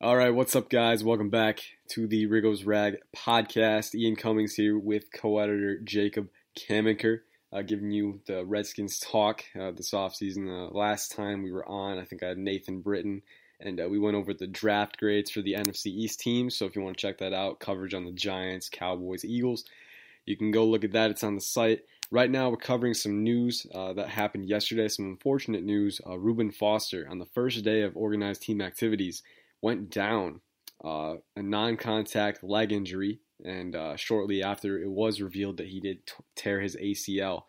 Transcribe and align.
All 0.00 0.16
right, 0.16 0.32
what's 0.32 0.54
up, 0.54 0.70
guys? 0.70 1.02
Welcome 1.02 1.28
back 1.28 1.58
to 1.88 2.06
the 2.06 2.26
Riggo's 2.26 2.62
Rag 2.62 2.98
podcast. 3.16 3.96
Ian 3.96 4.14
Cummings 4.14 4.54
here 4.54 4.78
with 4.78 5.10
co-editor 5.12 5.80
Jacob 5.80 6.28
Camenker, 6.56 7.22
uh, 7.52 7.62
giving 7.62 7.90
you 7.90 8.20
the 8.28 8.44
Redskins 8.46 9.00
talk 9.00 9.42
uh, 9.60 9.72
this 9.72 9.90
offseason. 9.90 10.46
Uh, 10.46 10.72
last 10.72 11.16
time 11.16 11.42
we 11.42 11.50
were 11.50 11.68
on, 11.68 11.98
I 11.98 12.04
think 12.04 12.22
I 12.22 12.28
had 12.28 12.38
Nathan 12.38 12.80
Britton, 12.80 13.22
and 13.58 13.80
uh, 13.80 13.88
we 13.88 13.98
went 13.98 14.14
over 14.16 14.32
the 14.32 14.46
draft 14.46 14.98
grades 14.98 15.32
for 15.32 15.42
the 15.42 15.54
NFC 15.54 15.86
East 15.86 16.20
teams. 16.20 16.56
So 16.56 16.64
if 16.64 16.76
you 16.76 16.82
want 16.82 16.96
to 16.96 17.02
check 17.02 17.18
that 17.18 17.32
out, 17.32 17.58
coverage 17.58 17.92
on 17.92 18.04
the 18.04 18.12
Giants, 18.12 18.68
Cowboys, 18.68 19.24
Eagles, 19.24 19.64
you 20.26 20.36
can 20.36 20.52
go 20.52 20.64
look 20.64 20.84
at 20.84 20.92
that. 20.92 21.10
It's 21.10 21.24
on 21.24 21.34
the 21.34 21.40
site. 21.40 21.80
Right 22.12 22.30
now, 22.30 22.50
we're 22.50 22.56
covering 22.58 22.94
some 22.94 23.24
news 23.24 23.66
uh, 23.74 23.94
that 23.94 24.10
happened 24.10 24.48
yesterday, 24.48 24.86
some 24.86 25.06
unfortunate 25.06 25.64
news. 25.64 26.00
Uh, 26.06 26.20
Reuben 26.20 26.52
Foster, 26.52 27.04
on 27.10 27.18
the 27.18 27.26
first 27.26 27.64
day 27.64 27.82
of 27.82 27.96
organized 27.96 28.42
team 28.42 28.60
activities, 28.60 29.24
went 29.62 29.90
down 29.90 30.40
uh, 30.84 31.14
a 31.36 31.42
non-contact 31.42 32.44
leg 32.44 32.72
injury, 32.72 33.20
and 33.44 33.74
uh, 33.74 33.96
shortly 33.96 34.42
after, 34.42 34.78
it 34.78 34.90
was 34.90 35.20
revealed 35.20 35.56
that 35.56 35.68
he 35.68 35.80
did 35.80 36.06
t- 36.06 36.14
tear 36.36 36.60
his 36.60 36.76
ACL, 36.76 37.42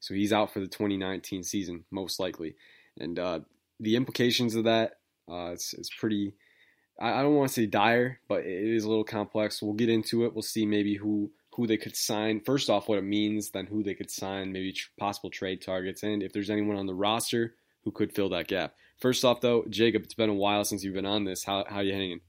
so 0.00 0.14
he's 0.14 0.32
out 0.32 0.52
for 0.52 0.60
the 0.60 0.66
2019 0.66 1.42
season 1.42 1.84
most 1.90 2.20
likely. 2.20 2.54
And 2.98 3.18
uh, 3.18 3.40
the 3.80 3.96
implications 3.96 4.54
of 4.54 4.64
that, 4.64 4.98
uh, 5.30 5.50
it's, 5.52 5.72
it's 5.74 5.90
pretty. 5.94 6.34
I, 7.00 7.20
I 7.20 7.22
don't 7.22 7.34
want 7.34 7.48
to 7.48 7.54
say 7.54 7.66
dire, 7.66 8.20
but 8.28 8.44
it 8.44 8.74
is 8.74 8.84
a 8.84 8.88
little 8.88 9.04
complex. 9.04 9.62
We'll 9.62 9.72
get 9.72 9.88
into 9.88 10.24
it. 10.24 10.34
We'll 10.34 10.42
see 10.42 10.66
maybe 10.66 10.96
who 10.96 11.30
who 11.54 11.66
they 11.66 11.76
could 11.76 11.96
sign. 11.96 12.40
First 12.40 12.68
off, 12.68 12.88
what 12.88 12.98
it 12.98 13.04
means, 13.04 13.50
then 13.50 13.66
who 13.66 13.82
they 13.82 13.94
could 13.94 14.10
sign, 14.10 14.52
maybe 14.52 14.72
tr- 14.72 14.88
possible 14.98 15.30
trade 15.30 15.62
targets, 15.62 16.02
and 16.02 16.22
if 16.22 16.32
there's 16.32 16.50
anyone 16.50 16.76
on 16.76 16.86
the 16.86 16.94
roster 16.94 17.54
who 17.84 17.90
could 17.90 18.12
fill 18.12 18.28
that 18.30 18.48
gap. 18.48 18.74
First 18.98 19.24
off, 19.24 19.40
though, 19.40 19.64
Jacob, 19.68 20.02
it's 20.02 20.14
been 20.14 20.30
a 20.30 20.34
while 20.34 20.64
since 20.64 20.82
you've 20.82 20.94
been 20.94 21.06
on 21.06 21.24
this. 21.24 21.44
How 21.44 21.64
how 21.68 21.80
you 21.80 21.92
hanging? 21.92 22.20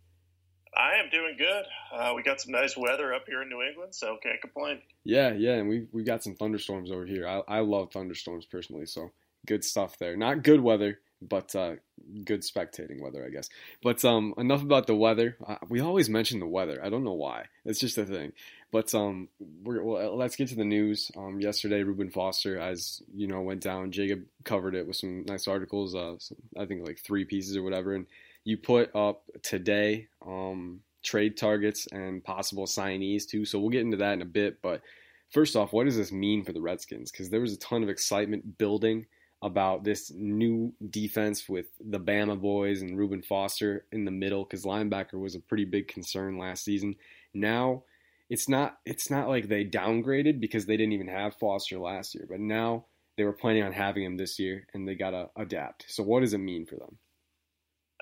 I 0.77 0.95
am 0.95 1.09
doing 1.09 1.35
good. 1.37 1.63
Uh, 1.93 2.13
we 2.15 2.23
got 2.23 2.41
some 2.41 2.51
nice 2.51 2.75
weather 2.75 3.13
up 3.13 3.23
here 3.27 3.41
in 3.41 3.49
New 3.49 3.61
England, 3.61 3.95
so 3.95 4.17
can't 4.21 4.41
complain. 4.41 4.81
Yeah, 5.03 5.33
yeah, 5.33 5.53
and 5.53 5.69
we 5.69 5.87
we 5.91 6.03
got 6.03 6.23
some 6.23 6.35
thunderstorms 6.35 6.91
over 6.91 7.05
here. 7.05 7.27
I 7.27 7.41
I 7.47 7.59
love 7.61 7.91
thunderstorms 7.91 8.45
personally, 8.45 8.85
so 8.85 9.11
good 9.45 9.63
stuff 9.63 9.97
there. 9.97 10.17
Not 10.17 10.43
good 10.43 10.59
weather, 10.59 10.99
but 11.27 11.55
uh, 11.55 11.75
good 12.23 12.41
spectating 12.41 13.01
weather, 13.01 13.25
I 13.25 13.29
guess. 13.29 13.49
But 13.81 14.03
um, 14.05 14.33
enough 14.37 14.61
about 14.61 14.87
the 14.87 14.95
weather. 14.95 15.37
Uh, 15.45 15.57
we 15.67 15.79
always 15.79 16.09
mention 16.09 16.39
the 16.39 16.47
weather. 16.47 16.79
I 16.83 16.89
don't 16.89 17.03
know 17.03 17.13
why. 17.13 17.45
It's 17.65 17.79
just 17.79 17.97
a 17.97 18.05
thing. 18.05 18.33
But 18.71 18.93
um, 18.93 19.29
well, 19.63 20.15
let's 20.17 20.35
get 20.35 20.49
to 20.49 20.55
the 20.55 20.65
news. 20.65 21.11
Um, 21.15 21.39
yesterday, 21.39 21.83
Reuben 21.83 22.09
Foster, 22.09 22.59
as 22.59 23.01
you 23.13 23.27
know, 23.27 23.41
went 23.41 23.61
down. 23.61 23.91
Jacob 23.91 24.23
covered 24.43 24.75
it 24.75 24.87
with 24.87 24.97
some 24.97 25.23
nice 25.25 25.47
articles. 25.47 25.95
Uh, 25.95 26.15
some, 26.19 26.37
I 26.57 26.65
think 26.65 26.85
like 26.85 26.99
three 26.99 27.25
pieces 27.25 27.55
or 27.55 27.63
whatever. 27.63 27.95
And 27.95 28.05
you 28.43 28.57
put 28.57 28.95
up 28.95 29.23
today 29.43 30.07
um, 30.25 30.81
trade 31.03 31.37
targets 31.37 31.87
and 31.91 32.23
possible 32.23 32.65
signees 32.65 33.27
too. 33.27 33.45
So 33.45 33.59
we'll 33.59 33.69
get 33.69 33.81
into 33.81 33.97
that 33.97 34.13
in 34.13 34.21
a 34.21 34.25
bit. 34.25 34.61
But 34.61 34.81
first 35.29 35.55
off, 35.55 35.71
what 35.71 35.85
does 35.85 35.97
this 35.97 36.11
mean 36.11 36.43
for 36.43 36.51
the 36.51 36.61
Redskins? 36.61 37.11
Because 37.11 37.29
there 37.29 37.41
was 37.41 37.53
a 37.53 37.57
ton 37.57 37.83
of 37.83 37.89
excitement 37.89 38.57
building 38.57 39.05
about 39.45 39.83
this 39.83 40.11
new 40.11 40.73
defense 40.89 41.47
with 41.47 41.67
the 41.79 41.99
Bama 41.99 42.41
boys 42.41 42.81
and 42.81 42.97
Reuben 42.97 43.21
Foster 43.21 43.85
in 43.91 44.03
the 44.03 44.09
middle 44.09 44.43
because 44.43 44.65
linebacker 44.65 45.19
was 45.19 45.35
a 45.35 45.39
pretty 45.39 45.65
big 45.65 45.87
concern 45.87 46.39
last 46.39 46.65
season. 46.65 46.95
Now 47.31 47.83
it's 48.27 48.49
not 48.49 48.79
it's 48.87 49.11
not 49.11 49.29
like 49.29 49.47
they 49.47 49.63
downgraded 49.63 50.39
because 50.39 50.65
they 50.65 50.77
didn't 50.77 50.93
even 50.93 51.09
have 51.09 51.35
Foster 51.35 51.77
last 51.77 52.15
year, 52.15 52.25
but 52.27 52.39
now 52.39 52.85
they 53.17 53.23
were 53.23 53.33
planning 53.33 53.61
on 53.61 53.71
having 53.71 54.03
him 54.03 54.17
this 54.17 54.39
year 54.39 54.65
and 54.73 54.87
they 54.87 54.95
gotta 54.95 55.29
adapt. 55.37 55.85
So 55.89 56.01
what 56.01 56.21
does 56.21 56.33
it 56.33 56.39
mean 56.39 56.65
for 56.65 56.77
them? 56.77 56.97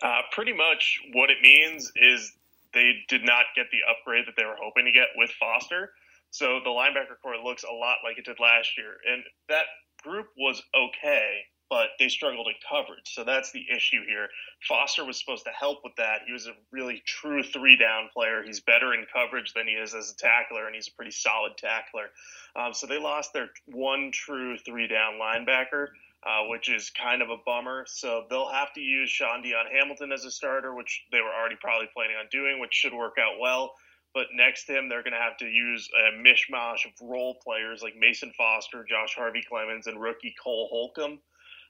Uh, 0.01 0.21
pretty 0.31 0.53
much 0.53 1.01
what 1.11 1.29
it 1.29 1.37
means 1.43 1.91
is 1.97 2.31
they 2.73 2.93
did 3.09 3.25
not 3.25 3.47
get 3.53 3.65
the 3.69 3.79
upgrade 3.91 4.27
that 4.27 4.35
they 4.37 4.45
were 4.45 4.57
hoping 4.63 4.85
to 4.85 4.93
get 4.93 5.09
with 5.17 5.29
Foster. 5.37 5.91
So 6.31 6.61
the 6.63 6.69
linebacker 6.69 7.19
corps 7.21 7.43
looks 7.43 7.63
a 7.63 7.73
lot 7.73 7.97
like 8.03 8.17
it 8.17 8.25
did 8.25 8.39
last 8.39 8.77
year, 8.77 8.95
and 9.11 9.23
that 9.49 9.65
group 10.03 10.27
was 10.37 10.61
okay, 10.75 11.41
but 11.69 11.89
they 11.97 12.09
struggled 12.09 12.47
in 12.47 12.53
coverage. 12.69 13.13
So 13.13 13.23
that's 13.23 13.51
the 13.51 13.65
issue 13.75 14.05
here. 14.07 14.27
Foster 14.67 15.05
was 15.05 15.19
supposed 15.19 15.45
to 15.45 15.51
help 15.51 15.79
with 15.83 15.95
that. 15.97 16.21
He 16.27 16.33
was 16.33 16.47
a 16.47 16.53
really 16.71 17.01
true 17.05 17.43
three 17.43 17.77
down 17.77 18.09
player. 18.13 18.43
He's 18.43 18.59
better 18.59 18.93
in 18.93 19.05
coverage 19.11 19.53
than 19.53 19.67
he 19.67 19.73
is 19.73 19.95
as 19.95 20.11
a 20.11 20.17
tackler, 20.17 20.67
and 20.67 20.75
he's 20.75 20.87
a 20.87 20.95
pretty 20.95 21.11
solid 21.11 21.53
tackler. 21.57 22.11
Um, 22.55 22.73
so 22.73 22.85
they 22.85 22.99
lost 22.99 23.33
their 23.33 23.49
one 23.65 24.11
true 24.11 24.57
three 24.57 24.87
down 24.87 25.13
linebacker. 25.21 25.87
Uh, 26.25 26.47
which 26.47 26.69
is 26.69 26.89
kind 26.91 27.21
of 27.21 27.29
a 27.29 27.35
bummer. 27.45 27.83
So 27.85 28.23
they'll 28.29 28.47
have 28.47 28.71
to 28.75 28.79
use 28.79 29.09
Shaun 29.09 29.41
Dion 29.41 29.65
Hamilton 29.69 30.13
as 30.13 30.23
a 30.23 30.31
starter, 30.31 30.73
which 30.73 31.03
they 31.11 31.19
were 31.19 31.33
already 31.37 31.57
probably 31.59 31.89
planning 31.93 32.15
on 32.15 32.27
doing, 32.31 32.61
which 32.61 32.73
should 32.73 32.93
work 32.93 33.15
out 33.19 33.41
well. 33.41 33.73
But 34.13 34.27
next 34.33 34.65
to 34.65 34.77
him, 34.77 34.89
they're 34.89 35.03
going 35.03 35.13
to 35.13 35.19
have 35.19 35.37
to 35.37 35.47
use 35.47 35.89
a 35.97 36.15
mishmash 36.15 36.85
of 36.85 36.91
role 37.01 37.37
players 37.43 37.81
like 37.81 37.95
Mason 37.97 38.31
Foster, 38.37 38.85
Josh 38.87 39.15
Harvey 39.15 39.43
Clemens, 39.47 39.87
and 39.87 39.99
rookie 39.99 40.35
Cole 40.41 40.67
Holcomb 40.69 41.19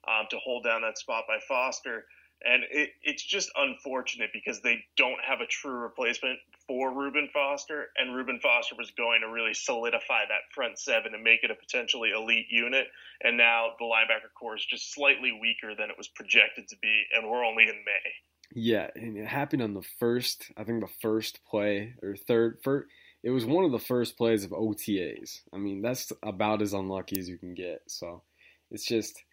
um, 0.07 0.25
to 0.29 0.37
hold 0.39 0.65
down 0.65 0.81
that 0.81 0.97
spot 0.97 1.23
by 1.27 1.39
Foster. 1.47 2.05
And 2.45 2.63
it, 2.69 2.89
it's 3.01 3.23
just 3.23 3.49
unfortunate 3.55 4.31
because 4.33 4.59
they 4.61 4.83
don't 4.97 5.19
have 5.25 5.39
a 5.39 5.45
true 5.45 5.77
replacement 5.77 6.39
for 6.67 6.93
Reuben 6.93 7.29
Foster, 7.33 7.87
and 7.95 8.13
Reuben 8.13 8.39
Foster 8.41 8.75
was 8.77 8.91
going 8.91 9.21
to 9.21 9.29
really 9.29 9.53
solidify 9.53 10.25
that 10.27 10.51
front 10.53 10.77
seven 10.77 11.13
and 11.13 11.23
make 11.23 11.43
it 11.43 11.51
a 11.51 11.55
potentially 11.55 12.11
elite 12.11 12.47
unit. 12.49 12.87
And 13.23 13.37
now 13.37 13.71
the 13.79 13.85
linebacker 13.85 14.33
corps 14.37 14.57
is 14.57 14.65
just 14.65 14.93
slightly 14.93 15.31
weaker 15.31 15.75
than 15.75 15.89
it 15.89 15.97
was 15.97 16.09
projected 16.09 16.67
to 16.69 16.75
be, 16.81 17.03
and 17.15 17.29
we're 17.29 17.45
only 17.45 17.63
in 17.63 17.75
May. 17.85 18.11
Yeah, 18.55 18.87
and 18.95 19.17
it 19.17 19.25
happened 19.25 19.63
on 19.63 19.73
the 19.73 19.85
first, 19.99 20.51
I 20.55 20.63
think 20.63 20.81
the 20.81 20.93
first 21.01 21.39
play 21.49 21.95
or 22.03 22.15
third, 22.15 22.59
first, 22.63 22.87
it 23.23 23.31
was 23.31 23.45
one 23.45 23.65
of 23.65 23.71
the 23.71 23.79
first 23.79 24.17
plays 24.17 24.43
of 24.43 24.51
OTAs. 24.51 25.41
I 25.51 25.57
mean, 25.57 25.81
that's 25.81 26.11
about 26.21 26.61
as 26.61 26.73
unlucky 26.73 27.19
as 27.19 27.27
you 27.27 27.37
can 27.37 27.55
get. 27.55 27.81
So 27.87 28.21
it's 28.69 28.85
just, 28.85 29.23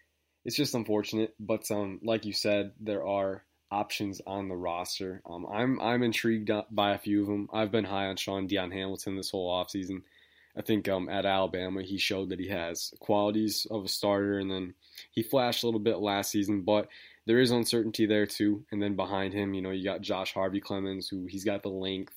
it's 0.45 0.57
just 0.57 0.75
unfortunate. 0.75 1.35
But 1.39 1.71
um, 1.71 2.01
like 2.03 2.25
you 2.25 2.33
said, 2.33 2.73
there 2.81 3.07
are 3.07 3.45
options 3.71 4.21
on 4.27 4.49
the 4.49 4.57
roster. 4.57 5.23
Um, 5.29 5.47
I'm 5.47 5.81
I'm 5.81 6.03
intrigued 6.03 6.51
by 6.71 6.95
a 6.95 6.99
few 6.99 7.23
of 7.23 7.27
them. 7.27 7.49
I've 7.53 7.71
been 7.71 7.85
high 7.85 8.07
on 8.07 8.17
Shaun 8.17 8.47
Dion 8.47 8.71
Hamilton 8.71 9.17
this 9.17 9.31
whole 9.31 9.51
offseason. 9.51 10.03
I 10.57 10.63
think 10.63 10.89
um, 10.89 11.09
at 11.09 11.27
Alabama 11.27 11.83
he 11.83 11.99
showed 11.99 12.31
that 12.31 12.41
he 12.41 12.49
has 12.49 12.93
qualities 12.99 13.67
of 13.71 13.85
a 13.85 13.89
starter, 13.89 14.39
and 14.39 14.51
then 14.51 14.75
he 15.13 15.23
flashed 15.23 15.63
a 15.63 15.67
little 15.67 15.81
bit 15.81 15.99
last 15.99 16.31
season, 16.31 16.63
but 16.63 16.89
there 17.31 17.39
is 17.39 17.53
uncertainty 17.53 18.07
there 18.07 18.27
too. 18.27 18.65
And 18.73 18.83
then 18.83 18.97
behind 18.97 19.33
him, 19.33 19.55
you 19.55 19.63
know, 19.63 19.71
you 19.71 19.85
got 19.85 20.01
Josh 20.01 20.35
Harvey 20.35 20.59
Clemens, 20.59 21.07
who 21.07 21.27
he's 21.27 21.45
got 21.45 21.63
the 21.63 21.69
length, 21.69 22.17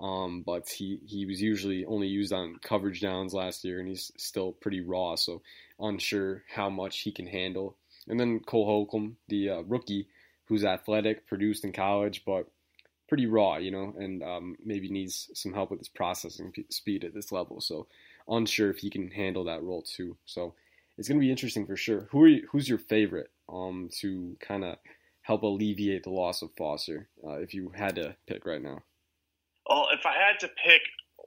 um, 0.00 0.44
but 0.46 0.68
he 0.68 1.00
he 1.04 1.26
was 1.26 1.42
usually 1.42 1.84
only 1.84 2.06
used 2.06 2.32
on 2.32 2.60
coverage 2.62 3.00
downs 3.00 3.34
last 3.34 3.64
year, 3.64 3.80
and 3.80 3.88
he's 3.88 4.12
still 4.16 4.52
pretty 4.52 4.80
raw, 4.80 5.16
so 5.16 5.42
unsure 5.80 6.44
how 6.48 6.70
much 6.70 7.00
he 7.00 7.10
can 7.10 7.26
handle. 7.26 7.76
And 8.06 8.20
then 8.20 8.38
Cole 8.38 8.66
Holcomb, 8.66 9.16
the 9.26 9.50
uh, 9.50 9.62
rookie, 9.62 10.06
who's 10.44 10.64
athletic, 10.64 11.26
produced 11.26 11.64
in 11.64 11.72
college, 11.72 12.22
but 12.24 12.46
pretty 13.08 13.26
raw, 13.26 13.56
you 13.56 13.72
know, 13.72 13.94
and 13.98 14.22
um, 14.22 14.56
maybe 14.64 14.88
needs 14.88 15.28
some 15.34 15.54
help 15.54 15.72
with 15.72 15.80
his 15.80 15.88
processing 15.88 16.52
speed 16.70 17.02
at 17.02 17.14
this 17.14 17.32
level. 17.32 17.60
So 17.60 17.88
unsure 18.28 18.70
if 18.70 18.78
he 18.78 18.90
can 18.90 19.10
handle 19.10 19.42
that 19.46 19.64
role 19.64 19.82
too. 19.82 20.16
So 20.24 20.54
it's 20.96 21.08
going 21.08 21.20
to 21.20 21.24
be 21.24 21.32
interesting 21.32 21.66
for 21.66 21.76
sure. 21.76 22.06
Who 22.12 22.22
are 22.22 22.28
you, 22.28 22.46
who's 22.52 22.68
your 22.68 22.78
favorite 22.78 23.30
um, 23.48 23.88
to 24.00 24.36
kind 24.40 24.64
of 24.64 24.76
help 25.22 25.42
alleviate 25.42 26.04
the 26.04 26.10
loss 26.10 26.42
of 26.42 26.50
Foster 26.56 27.08
uh, 27.26 27.34
if 27.34 27.52
you 27.54 27.72
had 27.74 27.96
to 27.96 28.16
pick 28.26 28.46
right 28.46 28.62
now? 28.62 28.82
Well, 29.68 29.88
if 29.92 30.06
I 30.06 30.14
had 30.14 30.38
to 30.40 30.48
pick 30.48 30.82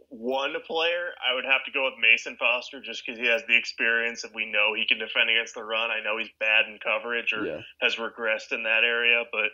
one 0.07 0.53
player, 0.65 1.11
I 1.19 1.35
would 1.35 1.45
have 1.45 1.63
to 1.65 1.71
go 1.71 1.85
with 1.85 1.99
Mason 2.01 2.35
Foster 2.37 2.81
just 2.81 3.05
because 3.05 3.19
he 3.19 3.27
has 3.27 3.43
the 3.47 3.57
experience 3.57 4.23
and 4.23 4.33
we 4.33 4.49
know 4.49 4.73
he 4.73 4.87
can 4.87 4.99
defend 4.99 5.29
against 5.29 5.53
the 5.53 5.63
run. 5.63 5.91
I 5.91 6.01
know 6.01 6.17
he's 6.17 6.31
bad 6.39 6.65
in 6.65 6.79
coverage 6.79 7.33
or 7.33 7.45
yeah. 7.45 7.61
has 7.81 7.95
regressed 7.95 8.51
in 8.51 8.63
that 8.63 8.83
area, 8.83 9.23
but 9.31 9.51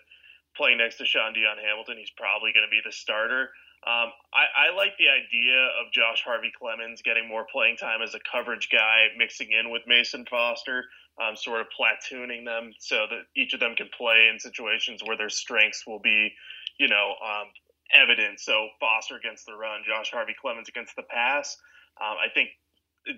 playing 0.56 0.78
next 0.78 0.98
to 0.98 1.06
Shaun 1.06 1.34
Dion 1.34 1.58
Hamilton, 1.58 1.98
he's 1.98 2.14
probably 2.16 2.54
going 2.54 2.66
to 2.66 2.72
be 2.72 2.82
the 2.86 2.92
starter. 2.92 3.50
Um, 3.86 4.10
I, 4.34 4.72
I, 4.72 4.76
like 4.76 4.98
the 4.98 5.14
idea 5.14 5.62
of 5.78 5.94
Josh 5.94 6.24
Harvey 6.26 6.52
Clemens 6.58 7.04
getting 7.04 7.28
more 7.28 7.46
playing 7.52 7.78
time 7.78 8.02
as 8.02 8.16
a 8.16 8.20
coverage 8.32 8.70
guy, 8.72 9.14
mixing 9.16 9.52
in 9.52 9.70
with 9.70 9.84
Mason 9.86 10.26
Foster, 10.26 10.86
um, 11.22 11.36
sort 11.36 11.62
of 11.62 11.68
platooning 11.72 12.46
them 12.46 12.74
so 12.80 13.06
that 13.10 13.24
each 13.36 13.54
of 13.54 13.60
them 13.60 13.76
can 13.76 13.90
play 13.98 14.28
in 14.32 14.40
situations 14.40 15.02
where 15.06 15.18
their 15.18 15.30
strengths 15.30 15.86
will 15.88 16.00
be, 16.00 16.32
you 16.80 16.88
know, 16.88 17.16
um, 17.24 17.48
evident. 17.94 18.40
So 18.40 18.70
Foster 18.80 19.16
against 19.16 19.46
the 19.46 19.56
run, 19.56 19.82
Josh 19.88 20.12
Harvey 20.12 20.36
Clemens 20.40 20.70
against 20.70 20.96
the 20.96 21.04
pass. 21.04 21.58
Um, 22.02 22.18
I 22.20 22.28
think 22.34 22.50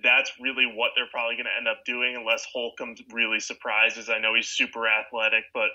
that's 0.04 0.32
really 0.40 0.66
what 0.66 0.92
they're 0.96 1.10
probably 1.12 1.36
going 1.36 1.48
to 1.48 1.58
end 1.58 1.68
up 1.68 1.86
doing, 1.86 2.16
unless 2.16 2.46
Holcomb 2.52 2.96
really 3.12 3.40
surprises. 3.40 4.10
I 4.10 4.20
know 4.20 4.36
he's 4.36 4.50
super 4.50 4.88
athletic, 4.88 5.46
but 5.54 5.70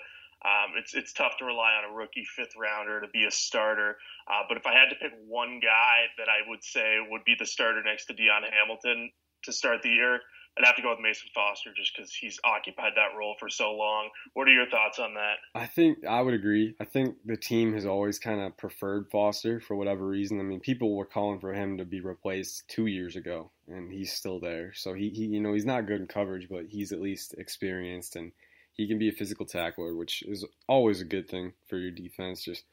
um, 0.45 0.75
it's 0.77 0.93
it's 0.93 1.13
tough 1.13 1.37
to 1.39 1.45
rely 1.45 1.73
on 1.73 1.89
a 1.89 1.93
rookie 1.95 2.25
fifth 2.35 2.53
rounder 2.57 3.01
to 3.01 3.07
be 3.07 3.25
a 3.25 3.31
starter. 3.31 3.97
Uh, 4.27 4.43
but 4.47 4.57
if 4.57 4.65
I 4.67 4.73
had 4.73 4.89
to 4.89 4.95
pick 4.95 5.11
one 5.25 5.59
guy 5.63 6.11
that 6.17 6.27
I 6.27 6.47
would 6.47 6.63
say 6.63 6.97
would 7.09 7.23
be 7.23 7.35
the 7.37 7.45
starter 7.45 7.81
next 7.81 8.05
to 8.05 8.13
Dion 8.13 8.43
Hamilton 8.43 9.11
to 9.43 9.51
start 9.51 9.81
the 9.81 9.89
year, 9.89 10.19
I'd 10.57 10.65
have 10.65 10.75
to 10.75 10.81
go 10.81 10.91
with 10.91 10.99
Mason 10.99 11.29
Foster 11.33 11.71
just 11.75 11.95
because 11.95 12.13
he's 12.13 12.39
occupied 12.43 12.93
that 12.95 13.17
role 13.17 13.35
for 13.39 13.49
so 13.49 13.73
long. 13.73 14.09
What 14.33 14.47
are 14.47 14.51
your 14.51 14.69
thoughts 14.69 14.99
on 14.99 15.15
that? 15.15 15.37
I 15.55 15.65
think 15.65 16.05
I 16.05 16.21
would 16.21 16.35
agree. 16.35 16.75
I 16.79 16.85
think 16.85 17.15
the 17.25 17.37
team 17.37 17.73
has 17.73 17.85
always 17.85 18.19
kind 18.19 18.39
of 18.39 18.55
preferred 18.55 19.09
Foster 19.11 19.59
for 19.59 19.75
whatever 19.75 20.07
reason. 20.07 20.39
I 20.39 20.43
mean, 20.43 20.59
people 20.59 20.95
were 20.95 21.05
calling 21.05 21.39
for 21.39 21.53
him 21.53 21.77
to 21.77 21.85
be 21.85 22.01
replaced 22.01 22.67
two 22.67 22.85
years 22.85 23.15
ago, 23.15 23.49
and 23.67 23.91
he's 23.91 24.13
still 24.13 24.39
there. 24.39 24.73
So 24.75 24.93
he, 24.93 25.09
he 25.09 25.25
you 25.25 25.41
know, 25.41 25.53
he's 25.53 25.65
not 25.65 25.87
good 25.87 26.01
in 26.01 26.07
coverage, 26.07 26.47
but 26.49 26.65
he's 26.69 26.91
at 26.91 27.01
least 27.01 27.33
experienced 27.37 28.15
and 28.15 28.31
he 28.73 28.87
can 28.87 28.97
be 28.97 29.09
a 29.09 29.13
physical 29.13 29.45
tackler, 29.45 29.95
which 29.95 30.23
is 30.23 30.45
always 30.67 30.99
a 30.99 31.05
good 31.05 31.29
thing 31.29 31.53
for 31.69 31.77
your 31.77 31.91
defense. 31.91 32.43
Just 32.43 32.63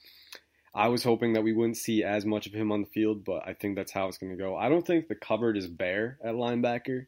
I 0.74 0.88
was 0.88 1.04
hoping 1.04 1.34
that 1.34 1.42
we 1.42 1.52
wouldn't 1.52 1.76
see 1.76 2.02
as 2.02 2.24
much 2.24 2.46
of 2.46 2.52
him 2.52 2.72
on 2.72 2.82
the 2.82 2.86
field, 2.88 3.24
but 3.24 3.46
I 3.46 3.54
think 3.54 3.76
that's 3.76 3.92
how 3.92 4.08
it's 4.08 4.18
going 4.18 4.32
to 4.32 4.42
go. 4.42 4.56
I 4.56 4.68
don't 4.68 4.86
think 4.86 5.08
the 5.08 5.14
cupboard 5.14 5.56
is 5.56 5.66
bare 5.66 6.18
at 6.24 6.34
linebacker. 6.34 7.06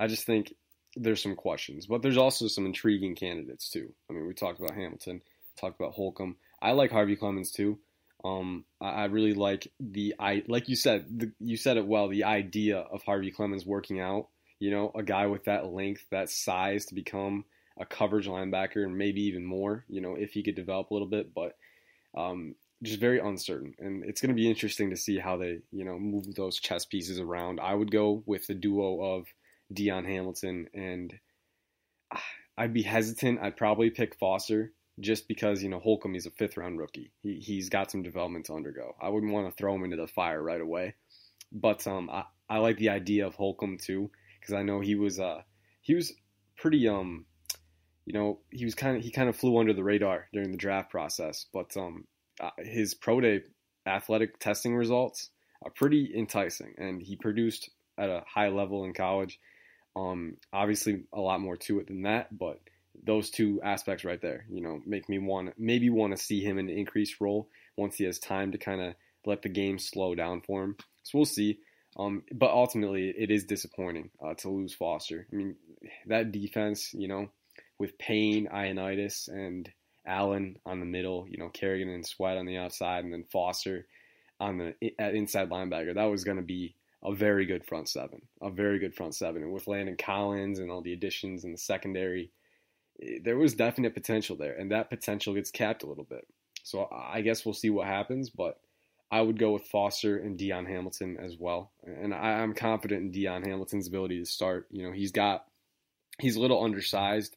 I 0.00 0.06
just 0.06 0.24
think 0.24 0.54
there's 0.96 1.22
some 1.22 1.36
questions, 1.36 1.86
but 1.86 2.02
there's 2.02 2.16
also 2.16 2.48
some 2.48 2.64
intriguing 2.64 3.14
candidates 3.14 3.68
too. 3.68 3.92
I 4.08 4.14
mean, 4.14 4.26
we 4.26 4.34
talked 4.34 4.58
about 4.58 4.74
Hamilton, 4.74 5.20
talked 5.60 5.78
about 5.78 5.92
Holcomb. 5.92 6.36
I 6.60 6.72
like 6.72 6.90
Harvey 6.90 7.16
Clemens 7.16 7.52
too. 7.52 7.78
Um, 8.24 8.64
I, 8.80 8.88
I, 8.88 9.04
really 9.04 9.34
like 9.34 9.70
the 9.78 10.14
I 10.18 10.42
like 10.46 10.68
you 10.68 10.76
said 10.76 11.06
the, 11.20 11.32
you 11.38 11.56
said 11.56 11.76
it 11.76 11.86
well. 11.86 12.08
The 12.08 12.24
idea 12.24 12.78
of 12.78 13.02
Harvey 13.02 13.30
Clemens 13.30 13.64
working 13.64 14.00
out, 14.00 14.28
you 14.58 14.70
know, 14.70 14.90
a 14.94 15.02
guy 15.02 15.26
with 15.26 15.44
that 15.44 15.66
length, 15.66 16.04
that 16.10 16.28
size 16.28 16.86
to 16.86 16.94
become 16.94 17.44
a 17.78 17.86
coverage 17.86 18.26
linebacker, 18.26 18.84
and 18.84 18.98
maybe 18.98 19.22
even 19.22 19.44
more. 19.44 19.84
You 19.88 20.00
know, 20.00 20.16
if 20.16 20.32
he 20.32 20.42
could 20.42 20.54
develop 20.54 20.90
a 20.90 20.94
little 20.94 21.08
bit, 21.08 21.32
but 21.34 21.56
um, 22.16 22.54
just 22.82 23.00
very 23.00 23.20
uncertain. 23.20 23.74
And 23.78 24.04
it's 24.04 24.20
going 24.20 24.34
to 24.34 24.40
be 24.40 24.48
interesting 24.48 24.90
to 24.90 24.96
see 24.96 25.18
how 25.18 25.36
they, 25.36 25.60
you 25.70 25.84
know, 25.84 25.98
move 25.98 26.34
those 26.34 26.58
chess 26.58 26.84
pieces 26.84 27.20
around. 27.20 27.60
I 27.60 27.74
would 27.74 27.90
go 27.90 28.22
with 28.26 28.46
the 28.46 28.54
duo 28.54 29.00
of 29.16 29.26
Dion 29.72 30.04
Hamilton, 30.04 30.66
and 30.74 31.14
I'd 32.56 32.74
be 32.74 32.82
hesitant. 32.82 33.40
I'd 33.40 33.56
probably 33.56 33.90
pick 33.90 34.16
Foster 34.16 34.72
just 35.00 35.28
because 35.28 35.62
you 35.62 35.68
know 35.68 35.78
Holcomb 35.78 36.14
is 36.14 36.26
a 36.26 36.30
fifth 36.30 36.56
round 36.56 36.78
rookie. 36.78 37.12
He 37.22 37.40
he's 37.40 37.68
got 37.68 37.90
some 37.90 38.02
development 38.02 38.46
to 38.46 38.54
undergo. 38.54 38.94
I 39.00 39.08
wouldn't 39.08 39.32
want 39.32 39.48
to 39.48 39.56
throw 39.56 39.74
him 39.74 39.84
into 39.84 39.96
the 39.96 40.06
fire 40.06 40.42
right 40.42 40.60
away, 40.60 40.94
but 41.52 41.86
um 41.86 42.10
I, 42.10 42.24
I 42.48 42.58
like 42.58 42.76
the 42.76 42.90
idea 42.90 43.26
of 43.26 43.34
Holcomb 43.34 43.78
too 43.78 44.10
because 44.38 44.54
I 44.54 44.62
know 44.62 44.80
he 44.80 44.94
was 44.94 45.18
uh 45.18 45.42
he 45.80 45.94
was 45.94 46.12
pretty 46.56 46.88
um 46.88 47.26
you 48.04 48.12
know 48.12 48.40
he 48.50 48.64
was 48.64 48.74
kind 48.74 48.96
of 48.96 49.02
he 49.02 49.10
kind 49.10 49.28
of 49.28 49.36
flew 49.36 49.58
under 49.58 49.72
the 49.72 49.84
radar 49.84 50.28
during 50.32 50.50
the 50.50 50.58
draft 50.58 50.90
process, 50.90 51.46
but 51.52 51.76
um 51.76 52.06
uh, 52.40 52.50
his 52.58 52.94
pro 52.94 53.20
day 53.20 53.42
athletic 53.86 54.38
testing 54.38 54.76
results 54.76 55.30
are 55.62 55.70
pretty 55.70 56.12
enticing, 56.16 56.74
and 56.78 57.02
he 57.02 57.16
produced 57.16 57.70
at 57.98 58.08
a 58.08 58.24
high 58.26 58.48
level 58.48 58.84
in 58.84 58.92
college. 58.92 59.38
Um, 59.96 60.36
obviously, 60.52 61.04
a 61.12 61.20
lot 61.20 61.40
more 61.40 61.56
to 61.56 61.80
it 61.80 61.88
than 61.88 62.02
that, 62.02 62.36
but 62.36 62.60
those 63.02 63.30
two 63.30 63.60
aspects 63.62 64.04
right 64.04 64.20
there, 64.20 64.44
you 64.50 64.60
know, 64.60 64.80
make 64.86 65.08
me 65.08 65.18
want 65.18 65.52
maybe 65.58 65.90
want 65.90 66.16
to 66.16 66.22
see 66.22 66.42
him 66.42 66.58
in 66.58 66.68
an 66.68 66.76
increased 66.76 67.20
role 67.20 67.48
once 67.76 67.96
he 67.96 68.04
has 68.04 68.18
time 68.18 68.52
to 68.52 68.58
kind 68.58 68.80
of 68.80 68.94
let 69.26 69.42
the 69.42 69.48
game 69.48 69.78
slow 69.78 70.14
down 70.14 70.42
for 70.42 70.62
him. 70.62 70.76
So 71.02 71.18
we'll 71.18 71.24
see. 71.24 71.58
Um, 71.98 72.22
but 72.32 72.50
ultimately, 72.50 73.12
it 73.16 73.30
is 73.30 73.44
disappointing 73.44 74.10
uh, 74.24 74.34
to 74.34 74.48
lose 74.48 74.74
Foster. 74.74 75.26
I 75.32 75.36
mean, 75.36 75.56
that 76.06 76.30
defense, 76.30 76.94
you 76.94 77.08
know, 77.08 77.30
with 77.78 77.98
Payne, 77.98 78.46
Ioannidis, 78.46 79.28
and 79.28 79.68
Allen 80.06 80.56
on 80.64 80.80
the 80.80 80.86
middle, 80.86 81.26
you 81.28 81.38
know, 81.38 81.48
Kerrigan 81.48 81.88
and 81.88 82.06
Sweat 82.06 82.36
on 82.36 82.46
the 82.46 82.58
outside, 82.58 83.04
and 83.04 83.12
then 83.12 83.24
Foster 83.32 83.86
on 84.38 84.58
the 84.58 84.92
at 84.98 85.14
inside 85.14 85.50
linebacker. 85.50 85.94
That 85.94 86.04
was 86.04 86.24
going 86.24 86.36
to 86.36 86.42
be 86.42 86.76
a 87.02 87.14
very 87.14 87.46
good 87.46 87.64
front 87.64 87.88
seven, 87.88 88.22
a 88.42 88.50
very 88.50 88.78
good 88.78 88.94
front 88.94 89.14
seven. 89.14 89.42
And 89.42 89.52
with 89.52 89.66
Landon 89.66 89.96
Collins 89.96 90.58
and 90.58 90.70
all 90.70 90.82
the 90.82 90.92
additions 90.92 91.44
in 91.44 91.52
the 91.52 91.58
secondary, 91.58 92.30
eh, 93.02 93.18
there 93.22 93.38
was 93.38 93.54
definite 93.54 93.94
potential 93.94 94.36
there, 94.36 94.54
and 94.54 94.70
that 94.70 94.90
potential 94.90 95.34
gets 95.34 95.50
capped 95.50 95.82
a 95.82 95.86
little 95.86 96.04
bit. 96.04 96.26
So 96.62 96.88
I 96.92 97.22
guess 97.22 97.44
we'll 97.44 97.54
see 97.54 97.70
what 97.70 97.86
happens, 97.86 98.28
but 98.30 98.60
I 99.10 99.20
would 99.20 99.38
go 99.38 99.52
with 99.52 99.64
Foster 99.64 100.18
and 100.18 100.38
Dion 100.38 100.66
Hamilton 100.66 101.16
as 101.18 101.36
well. 101.38 101.72
And 101.82 102.14
I, 102.14 102.42
am 102.42 102.54
confident 102.54 103.02
in 103.02 103.10
Dion 103.10 103.42
Hamilton's 103.42 103.88
ability 103.88 104.18
to 104.18 104.26
start. 104.26 104.68
You 104.70 104.86
know, 104.86 104.92
he's 104.92 105.10
got 105.10 105.46
he's 106.18 106.36
a 106.36 106.40
little 106.40 106.62
undersized, 106.62 107.36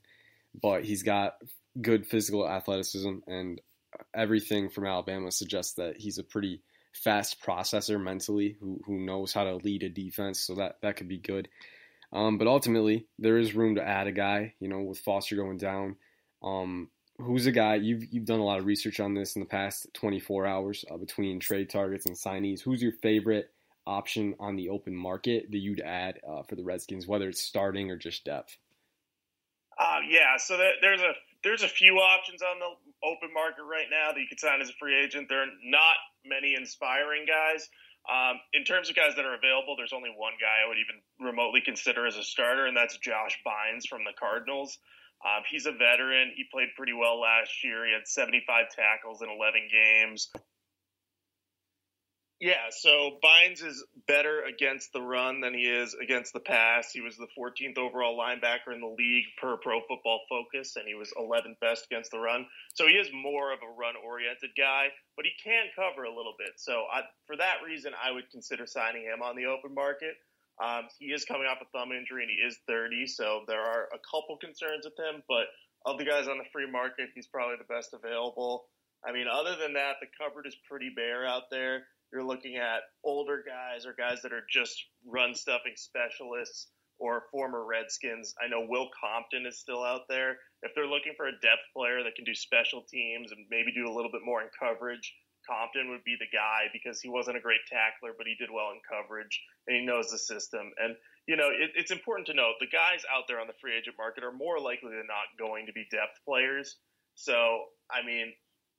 but 0.59 0.83
he's 0.83 1.03
got 1.03 1.37
good 1.81 2.05
physical 2.05 2.47
athleticism, 2.47 3.15
and 3.27 3.61
everything 4.13 4.69
from 4.69 4.85
Alabama 4.85 5.31
suggests 5.31 5.73
that 5.75 5.97
he's 5.97 6.17
a 6.17 6.23
pretty 6.23 6.61
fast 6.93 7.41
processor 7.41 8.01
mentally 8.01 8.55
who, 8.59 8.79
who 8.85 8.99
knows 8.99 9.33
how 9.33 9.43
to 9.43 9.55
lead 9.55 9.83
a 9.83 9.89
defense, 9.89 10.39
so 10.39 10.55
that, 10.55 10.77
that 10.81 10.95
could 10.95 11.07
be 11.07 11.17
good. 11.17 11.49
Um, 12.11 12.37
but 12.37 12.47
ultimately, 12.47 13.07
there 13.17 13.37
is 13.37 13.55
room 13.55 13.75
to 13.75 13.87
add 13.87 14.07
a 14.07 14.11
guy, 14.11 14.53
you 14.59 14.67
know, 14.67 14.81
with 14.81 14.99
Foster 14.99 15.35
going 15.35 15.57
down. 15.57 15.95
Um, 16.43 16.89
who's 17.17 17.47
a 17.47 17.51
guy, 17.51 17.75
you've, 17.75 18.03
you've 18.11 18.25
done 18.25 18.39
a 18.39 18.45
lot 18.45 18.59
of 18.59 18.65
research 18.65 18.99
on 18.99 19.13
this 19.13 19.35
in 19.35 19.39
the 19.39 19.47
past 19.47 19.87
24 19.93 20.45
hours 20.45 20.85
uh, 20.91 20.97
between 20.97 21.39
trade 21.39 21.69
targets 21.69 22.05
and 22.05 22.15
signees. 22.15 22.61
Who's 22.61 22.81
your 22.81 22.91
favorite 22.91 23.49
option 23.85 24.35
on 24.39 24.55
the 24.55 24.69
open 24.69 24.95
market 24.95 25.51
that 25.51 25.57
you'd 25.57 25.81
add 25.81 26.19
uh, 26.27 26.43
for 26.43 26.55
the 26.55 26.63
Redskins, 26.63 27.07
whether 27.07 27.29
it's 27.29 27.41
starting 27.41 27.89
or 27.89 27.97
just 27.97 28.23
depth? 28.25 28.57
Uh, 29.77 29.99
yeah, 30.07 30.37
so 30.37 30.57
there's 30.81 31.01
a 31.01 31.13
there's 31.43 31.63
a 31.63 31.67
few 31.67 31.95
options 31.95 32.41
on 32.41 32.59
the 32.59 32.82
open 33.03 33.29
market 33.33 33.63
right 33.63 33.87
now 33.91 34.11
that 34.11 34.19
you 34.19 34.27
could 34.27 34.39
sign 34.39 34.61
as 34.61 34.69
a 34.69 34.77
free 34.79 34.95
agent. 34.95 35.27
There 35.29 35.43
are 35.43 35.53
not 35.63 35.95
many 36.25 36.55
inspiring 36.55 37.25
guys. 37.27 37.67
Um, 38.03 38.39
in 38.51 38.65
terms 38.65 38.89
of 38.89 38.95
guys 38.95 39.15
that 39.15 39.23
are 39.23 39.35
available, 39.35 39.75
there's 39.77 39.93
only 39.93 40.11
one 40.15 40.33
guy 40.39 40.63
I 40.63 40.67
would 40.67 40.77
even 40.77 40.99
remotely 41.19 41.61
consider 41.61 42.05
as 42.05 42.17
a 42.17 42.23
starter, 42.23 42.65
and 42.65 42.75
that's 42.75 42.97
Josh 42.97 43.39
Bynes 43.47 43.87
from 43.87 44.03
the 44.03 44.11
Cardinals. 44.19 44.77
Um, 45.23 45.43
he's 45.49 45.65
a 45.65 45.71
veteran. 45.71 46.33
He 46.35 46.43
played 46.51 46.75
pretty 46.75 46.91
well 46.91 47.21
last 47.21 47.63
year. 47.63 47.85
He 47.87 47.93
had 47.93 48.07
75 48.07 48.65
tackles 48.75 49.21
in 49.21 49.29
11 49.29 49.69
games. 49.71 50.29
Yeah, 52.43 52.75
so 52.75 53.19
Bynes 53.23 53.63
is 53.63 53.85
better 54.05 54.43
against 54.43 54.91
the 54.91 54.99
run 54.99 55.39
than 55.39 55.53
he 55.53 55.63
is 55.63 55.95
against 55.95 56.33
the 56.33 56.41
pass. 56.41 56.91
He 56.91 56.99
was 56.99 57.15
the 57.15 57.31
14th 57.39 57.77
overall 57.77 58.19
linebacker 58.19 58.75
in 58.75 58.81
the 58.81 58.93
league 58.99 59.23
per 59.39 59.55
Pro 59.55 59.79
Football 59.87 60.19
Focus, 60.27 60.75
and 60.75 60.83
he 60.85 60.93
was 60.93 61.13
11th 61.15 61.57
best 61.61 61.87
against 61.89 62.11
the 62.11 62.19
run. 62.19 62.45
So 62.73 62.85
he 62.85 62.95
is 62.95 63.07
more 63.13 63.53
of 63.53 63.59
a 63.63 63.71
run-oriented 63.79 64.49
guy, 64.57 64.87
but 65.15 65.23
he 65.23 65.31
can 65.41 65.71
cover 65.73 66.03
a 66.03 66.13
little 66.13 66.35
bit. 66.37 66.59
So 66.59 66.83
I, 66.91 67.07
for 67.27 67.37
that 67.37 67.63
reason, 67.65 67.93
I 67.95 68.11
would 68.11 68.29
consider 68.29 68.67
signing 68.67 69.03
him 69.03 69.21
on 69.23 69.37
the 69.37 69.45
open 69.45 69.73
market. 69.73 70.19
Um, 70.61 70.91
he 70.99 71.15
is 71.15 71.23
coming 71.23 71.47
off 71.47 71.63
a 71.63 71.71
thumb 71.71 71.93
injury, 71.95 72.27
and 72.27 72.29
he 72.29 72.43
is 72.43 72.59
30, 72.67 73.07
so 73.07 73.47
there 73.47 73.63
are 73.63 73.87
a 73.95 74.03
couple 74.03 74.35
concerns 74.35 74.83
with 74.83 74.99
him. 74.99 75.23
But 75.29 75.47
of 75.85 75.97
the 75.97 76.03
guys 76.03 76.27
on 76.27 76.39
the 76.39 76.51
free 76.51 76.69
market, 76.69 77.07
he's 77.15 77.27
probably 77.27 77.55
the 77.55 77.73
best 77.73 77.95
available. 77.95 78.67
I 78.99 79.13
mean, 79.13 79.27
other 79.31 79.55
than 79.55 79.79
that, 79.79 80.03
the 80.03 80.11
cupboard 80.19 80.43
is 80.45 80.57
pretty 80.67 80.91
bare 80.93 81.25
out 81.25 81.47
there. 81.49 81.87
You're 82.13 82.23
looking 82.23 82.57
at 82.57 82.85
older 83.03 83.41
guys 83.41 83.87
or 83.87 83.97
guys 83.97 84.21
that 84.21 84.31
are 84.31 84.45
just 84.47 84.77
run 85.03 85.33
stuffing 85.33 85.73
specialists 85.75 86.67
or 86.99 87.23
former 87.31 87.65
Redskins. 87.65 88.35
I 88.37 88.47
know 88.47 88.67
Will 88.69 88.87
Compton 88.93 89.47
is 89.49 89.57
still 89.57 89.81
out 89.81 90.05
there. 90.07 90.37
If 90.61 90.71
they're 90.75 90.85
looking 90.85 91.17
for 91.17 91.25
a 91.25 91.41
depth 91.41 91.65
player 91.75 92.03
that 92.03 92.13
can 92.13 92.23
do 92.23 92.35
special 92.35 92.85
teams 92.85 93.31
and 93.31 93.49
maybe 93.49 93.73
do 93.73 93.89
a 93.89 93.95
little 93.95 94.11
bit 94.11 94.21
more 94.23 94.45
in 94.45 94.47
coverage, 94.53 95.11
Compton 95.49 95.89
would 95.89 96.03
be 96.05 96.15
the 96.21 96.29
guy 96.29 96.69
because 96.71 97.01
he 97.01 97.09
wasn't 97.09 97.35
a 97.35 97.41
great 97.41 97.65
tackler, 97.65 98.13
but 98.15 98.27
he 98.27 98.37
did 98.37 98.53
well 98.53 98.69
in 98.69 98.79
coverage 98.85 99.41
and 99.65 99.75
he 99.75 99.83
knows 99.83 100.13
the 100.13 100.21
system. 100.21 100.69
And, 100.77 100.95
you 101.25 101.35
know, 101.35 101.49
it, 101.49 101.73
it's 101.73 101.91
important 101.91 102.27
to 102.27 102.37
note 102.37 102.61
the 102.61 102.69
guys 102.69 103.01
out 103.09 103.25
there 103.27 103.41
on 103.41 103.47
the 103.47 103.57
free 103.59 103.75
agent 103.75 103.97
market 103.97 104.23
are 104.23 104.31
more 104.31 104.61
likely 104.61 104.93
than 104.93 105.09
not 105.09 105.33
going 105.41 105.65
to 105.65 105.73
be 105.73 105.89
depth 105.89 106.21
players. 106.29 106.77
So, 107.15 107.73
I 107.89 108.05
mean, 108.05 108.33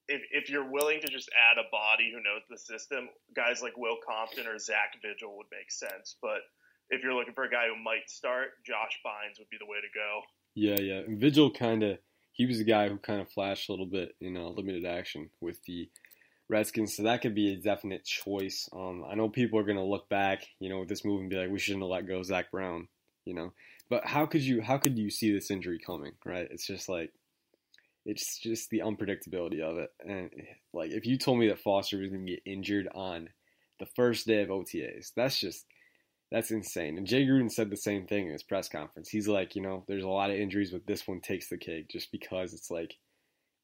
if, 0.08 0.22
if 0.30 0.50
you're 0.50 0.70
willing 0.70 1.00
to 1.00 1.08
just 1.08 1.30
add 1.32 1.58
a 1.58 1.70
body 1.70 2.12
who 2.12 2.22
knows 2.22 2.42
the 2.48 2.58
system, 2.58 3.08
guys 3.34 3.62
like 3.62 3.76
Will 3.76 3.96
Compton 4.06 4.46
or 4.46 4.58
Zach 4.58 4.96
Vigil 5.02 5.36
would 5.36 5.46
make 5.50 5.70
sense. 5.70 6.16
But 6.20 6.40
if 6.90 7.02
you're 7.02 7.14
looking 7.14 7.34
for 7.34 7.44
a 7.44 7.50
guy 7.50 7.66
who 7.68 7.82
might 7.82 8.08
start, 8.08 8.48
Josh 8.66 9.00
Bynes 9.04 9.38
would 9.38 9.50
be 9.50 9.58
the 9.58 9.66
way 9.66 9.78
to 9.80 9.88
go. 9.94 10.20
Yeah, 10.54 10.80
yeah. 10.80 11.02
Vigil 11.08 11.50
kind 11.50 11.82
of, 11.82 11.98
he 12.32 12.46
was 12.46 12.60
a 12.60 12.64
guy 12.64 12.88
who 12.88 12.98
kind 12.98 13.20
of 13.20 13.30
flashed 13.30 13.68
a 13.68 13.72
little 13.72 13.86
bit 13.86 14.14
in 14.20 14.36
uh, 14.36 14.48
limited 14.48 14.84
action 14.84 15.30
with 15.40 15.62
the 15.64 15.88
Redskins, 16.48 16.94
so 16.94 17.04
that 17.04 17.22
could 17.22 17.34
be 17.34 17.52
a 17.52 17.56
definite 17.56 18.04
choice. 18.04 18.68
Um, 18.72 19.04
I 19.08 19.14
know 19.14 19.30
people 19.30 19.58
are 19.58 19.64
going 19.64 19.78
to 19.78 19.82
look 19.82 20.08
back, 20.10 20.46
you 20.60 20.68
know, 20.68 20.80
with 20.80 20.88
this 20.88 21.04
move 21.04 21.20
and 21.20 21.30
be 21.30 21.36
like, 21.36 21.50
we 21.50 21.58
shouldn't 21.58 21.82
have 21.82 21.90
let 21.90 22.06
go 22.06 22.22
Zach 22.22 22.50
Brown, 22.50 22.88
you 23.24 23.34
know. 23.34 23.52
But 23.88 24.06
how 24.06 24.26
could 24.26 24.42
you, 24.42 24.60
how 24.60 24.76
could 24.76 24.98
you 24.98 25.10
see 25.10 25.32
this 25.32 25.50
injury 25.50 25.78
coming, 25.78 26.12
right? 26.24 26.46
It's 26.50 26.66
just 26.66 26.88
like, 26.88 27.12
it's 28.04 28.38
just 28.38 28.70
the 28.70 28.80
unpredictability 28.80 29.60
of 29.60 29.78
it. 29.78 29.90
And 30.06 30.30
like, 30.72 30.90
if 30.90 31.06
you 31.06 31.18
told 31.18 31.38
me 31.38 31.48
that 31.48 31.60
Foster 31.60 31.98
was 31.98 32.10
going 32.10 32.26
to 32.26 32.32
get 32.32 32.42
injured 32.44 32.88
on 32.94 33.30
the 33.80 33.86
first 33.96 34.26
day 34.26 34.42
of 34.42 34.50
OTAs, 34.50 35.12
that's 35.16 35.38
just 35.38 35.64
that's 36.30 36.50
insane. 36.50 36.98
And 36.98 37.06
Jay 37.06 37.24
Gruden 37.24 37.50
said 37.50 37.70
the 37.70 37.76
same 37.76 38.06
thing 38.06 38.26
in 38.26 38.32
his 38.32 38.42
press 38.42 38.68
conference. 38.68 39.08
He's 39.08 39.28
like, 39.28 39.54
you 39.54 39.62
know, 39.62 39.84
there's 39.86 40.04
a 40.04 40.08
lot 40.08 40.30
of 40.30 40.36
injuries, 40.36 40.72
but 40.72 40.86
this 40.86 41.06
one 41.06 41.20
takes 41.20 41.48
the 41.48 41.56
cake 41.56 41.88
just 41.88 42.10
because 42.10 42.52
it's 42.54 42.70
like 42.70 42.96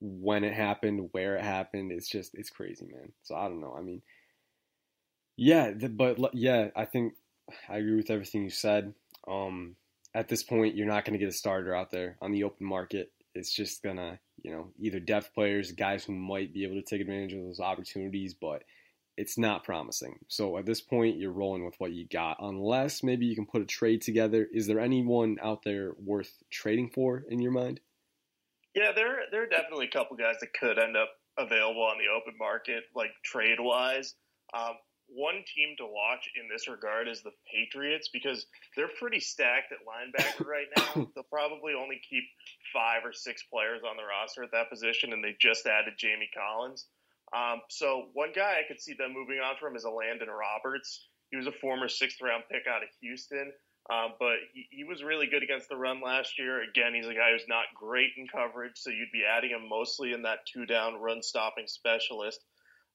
when 0.01 0.45
it 0.45 0.55
happened, 0.55 1.09
where 1.13 1.37
it 1.37 1.45
happened. 1.45 1.93
It's 1.93 2.09
just 2.09 2.35
it's 2.35 2.51
crazy, 2.51 2.87
man. 2.87 3.13
So 3.23 3.35
I 3.35 3.49
don't 3.49 3.61
know. 3.61 3.75
I 3.77 3.83
mean, 3.83 4.03
yeah, 5.37 5.73
but 5.73 6.35
yeah, 6.35 6.69
I 6.77 6.85
think 6.85 7.15
I 7.69 7.79
agree 7.79 7.97
with 7.97 8.11
everything 8.11 8.45
you 8.45 8.51
said. 8.51 8.95
Um, 9.29 9.77
at 10.15 10.29
this 10.29 10.43
point, 10.43 10.77
you're 10.77 10.87
not 10.87 11.05
going 11.05 11.13
to 11.13 11.25
get 11.25 11.33
a 11.33 11.37
starter 11.37 11.75
out 11.75 11.91
there 11.91 12.17
on 12.21 12.33
the 12.33 12.45
open 12.45 12.67
market. 12.67 13.13
It's 13.35 13.53
just 13.53 13.83
gonna, 13.83 14.19
you 14.43 14.51
know, 14.51 14.73
either 14.79 15.01
depth 15.01 15.33
players, 15.35 15.73
guys 15.73 16.05
who 16.05 16.13
might 16.13 16.53
be 16.53 16.65
able 16.65 16.77
to 16.77 16.83
take 16.83 17.01
advantage 17.01 17.33
of 17.33 17.43
those 17.43 17.61
opportunities, 17.61 18.35
but 18.35 18.65
it's 19.17 19.37
not 19.37 19.65
promising. 19.65 20.19
So 20.29 20.57
at 20.57 20.67
this 20.67 20.81
point, 20.81 21.19
you're 21.19 21.33
rolling 21.33 21.65
with 21.65 21.75
what 21.79 21.93
you 21.93 22.07
got, 22.09 22.39
unless 22.41 23.03
maybe 23.03 23.27
you 23.27 23.35
can 23.35 23.47
put 23.47 23.63
a 23.63 23.67
trade 23.67 24.03
together. 24.03 24.49
Is 24.53 24.67
there 24.67 24.81
anyone 24.81 25.37
out 25.43 25.63
there 25.63 25.93
worth 25.99 26.33
trading 26.51 26.91
for 26.91 27.25
in 27.29 27.41
your 27.41 27.53
mind? 27.53 27.81
Yeah, 28.75 28.93
there 28.95 29.19
there 29.31 29.43
are 29.43 29.49
definitely 29.49 29.87
a 29.87 29.91
couple 29.91 30.17
guys 30.17 30.37
that 30.41 30.53
could 30.59 30.79
end 30.79 30.97
up 30.97 31.11
available 31.39 31.83
on 31.83 31.99
the 31.99 32.07
open 32.15 32.39
market, 32.39 32.85
like 32.95 33.11
trade 33.25 33.59
wise. 33.59 34.15
Um, 34.55 34.75
one 35.15 35.43
team 35.55 35.75
to 35.79 35.87
watch 35.87 36.29
in 36.39 36.49
this 36.49 36.69
regard 36.69 37.09
is 37.09 37.23
the 37.23 37.33
Patriots 37.51 38.09
because 38.13 38.47
they're 38.77 38.91
pretty 38.99 39.21
stacked 39.21 39.73
at 39.73 39.83
linebacker 39.83 40.47
right 40.47 40.69
now. 40.77 41.11
They'll 41.15 41.31
probably 41.31 41.75
only 41.75 42.01
keep 42.09 42.25
five 42.73 43.03
or 43.05 43.13
six 43.13 43.43
players 43.53 43.83
on 43.83 43.97
the 43.97 44.05
roster 44.05 44.43
at 44.43 44.53
that 44.53 44.71
position, 44.71 45.13
and 45.13 45.23
they 45.23 45.37
just 45.41 45.67
added 45.67 45.95
Jamie 45.99 46.31
Collins. 46.35 46.87
Um, 47.35 47.61
so 47.69 48.09
one 48.13 48.31
guy 48.35 48.59
I 48.59 48.67
could 48.67 48.81
see 48.81 48.95
them 48.95 49.15
moving 49.15 49.39
on 49.39 49.55
from 49.61 49.77
is 49.77 49.85
Elandon 49.85 50.31
Roberts. 50.31 51.07
He 51.31 51.37
was 51.37 51.47
a 51.47 51.53
former 51.53 51.89
sixth 51.89 52.21
round 52.21 52.45
pick 52.51 52.67
out 52.67 52.83
of 52.83 52.89
Houston, 53.01 53.53
um, 53.89 54.15
but 54.19 54.43
he, 54.53 54.67
he, 54.71 54.85
was 54.85 55.05
really 55.05 55.29
good 55.29 55.45
against 55.45 55.69
the 55.69 55.77
run 55.77 56.01
last 56.03 56.39
year. 56.39 56.63
Again, 56.63 56.93
he's 56.93 57.07
a 57.07 57.15
guy 57.15 57.31
who's 57.33 57.47
not 57.49 57.67
great 57.77 58.11
in 58.17 58.27
coverage, 58.27 58.75
so 58.75 58.91
you'd 58.91 59.13
be 59.13 59.23
adding 59.23 59.51
him 59.51 59.69
mostly 59.69 60.13
in 60.13 60.23
that 60.23 60.47
two 60.53 60.67
down 60.67 61.01
run 61.01 61.23
stopping 61.23 61.67
specialist 61.69 62.41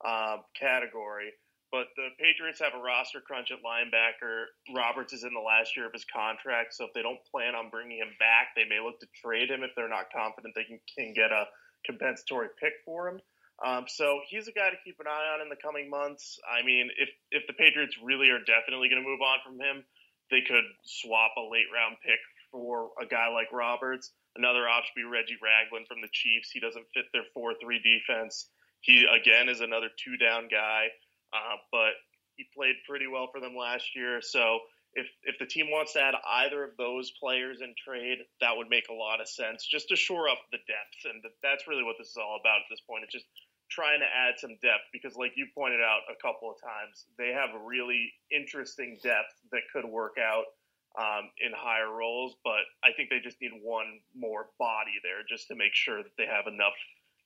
um, 0.03 0.41
category. 0.60 1.31
But 1.75 1.91
the 2.00 2.15
Patriots 2.15 2.63
have 2.63 2.72
a 2.72 2.79
roster 2.79 3.20
crunch 3.20 3.51
at 3.51 3.60
linebacker. 3.60 4.48
Roberts 4.72 5.12
is 5.12 5.27
in 5.27 5.36
the 5.36 5.44
last 5.44 5.75
year 5.75 5.84
of 5.84 5.91
his 5.91 6.08
contract, 6.08 6.72
so 6.72 6.88
if 6.88 6.96
they 6.96 7.03
don't 7.03 7.20
plan 7.27 7.51
on 7.51 7.67
bringing 7.67 8.00
him 8.00 8.15
back, 8.15 8.55
they 8.55 8.63
may 8.63 8.79
look 8.79 9.03
to 9.03 9.12
trade 9.20 9.51
him 9.51 9.60
if 9.60 9.75
they're 9.75 9.91
not 9.91 10.08
confident 10.08 10.55
they 10.55 10.63
can, 10.63 10.79
can 10.96 11.12
get 11.12 11.36
a 11.36 11.51
compensatory 11.84 12.48
pick 12.63 12.79
for 12.88 13.12
him. 13.12 13.20
Um, 13.60 13.91
so 13.91 14.24
he's 14.32 14.48
a 14.48 14.55
guy 14.55 14.72
to 14.72 14.79
keep 14.88 15.03
an 15.03 15.08
eye 15.12 15.36
on 15.36 15.44
in 15.44 15.51
the 15.51 15.60
coming 15.60 15.91
months. 15.91 16.39
I 16.48 16.63
mean, 16.63 16.96
if 16.96 17.12
if 17.32 17.44
the 17.48 17.60
Patriots 17.60 18.00
really 18.00 18.32
are 18.32 18.39
definitely 18.39 18.88
going 18.88 19.03
to 19.03 19.08
move 19.08 19.20
on 19.20 19.44
from 19.44 19.60
him, 19.60 19.84
they 20.32 20.48
could 20.48 20.63
swap 20.88 21.36
a 21.36 21.44
late 21.44 21.67
round 21.75 22.00
pick 22.00 22.24
for 22.55 22.96
a 23.03 23.05
guy 23.05 23.27
like 23.27 23.51
Roberts. 23.51 24.15
Another 24.39 24.63
option 24.63 24.96
would 24.96 25.03
be 25.03 25.12
Reggie 25.12 25.39
Ragland 25.44 25.91
from 25.91 26.00
the 26.00 26.12
Chiefs. 26.12 26.51
He 26.55 26.63
doesn't 26.63 26.88
fit 26.96 27.12
their 27.12 27.27
four 27.36 27.51
three 27.60 27.84
defense. 27.84 28.48
He 28.79 29.03
again 29.03 29.50
is 29.50 29.60
another 29.60 29.89
two 30.00 30.15
down 30.15 30.48
guy, 30.48 30.88
uh, 31.36 31.58
but 31.72 32.00
he 32.38 32.48
played 32.56 32.75
pretty 32.88 33.08
well 33.08 33.27
for 33.32 33.39
them 33.39 33.56
last 33.56 33.96
year. 33.96 34.22
So 34.22 34.60
if 34.96 35.08
if 35.24 35.36
the 35.39 35.46
team 35.46 35.68
wants 35.70 35.94
to 35.94 36.01
add 36.01 36.15
either 36.48 36.63
of 36.63 36.72
those 36.77 37.12
players 37.20 37.60
in 37.60 37.75
trade, 37.75 38.20
that 38.39 38.56
would 38.56 38.70
make 38.72 38.88
a 38.89 38.96
lot 38.96 39.20
of 39.20 39.27
sense 39.27 39.68
just 39.68 39.89
to 39.89 39.96
shore 39.96 40.30
up 40.30 40.39
the 40.51 40.63
depth, 40.63 41.00
and 41.04 41.20
that's 41.44 41.68
really 41.68 41.84
what 41.84 42.00
this 42.00 42.08
is 42.08 42.18
all 42.18 42.39
about 42.39 42.63
at 42.63 42.70
this 42.72 42.82
point. 42.88 43.04
It's 43.04 43.13
just 43.13 43.27
trying 43.70 44.00
to 44.00 44.08
add 44.08 44.39
some 44.39 44.56
depth 44.63 44.88
because, 44.94 45.20
like 45.20 45.36
you 45.36 45.48
pointed 45.51 45.82
out 45.84 46.08
a 46.08 46.15
couple 46.24 46.48
of 46.48 46.56
times, 46.63 47.06
they 47.20 47.36
have 47.36 47.51
a 47.51 47.60
really 47.60 48.13
interesting 48.32 48.98
depth 49.04 49.36
that 49.51 49.68
could 49.74 49.86
work 49.86 50.15
out 50.15 50.48
um, 50.96 51.27
in 51.44 51.51
higher 51.51 51.92
roles, 51.92 52.39
but 52.44 52.63
I 52.84 52.96
think 52.96 53.10
they 53.10 53.20
just 53.20 53.42
need 53.42 53.51
one 53.62 54.00
more 54.15 54.48
body 54.60 54.96
there 55.04 55.27
just 55.27 55.48
to 55.50 55.56
make 55.56 55.75
sure 55.75 56.04
that 56.04 56.15
they 56.18 56.25
have 56.25 56.48
enough 56.48 56.77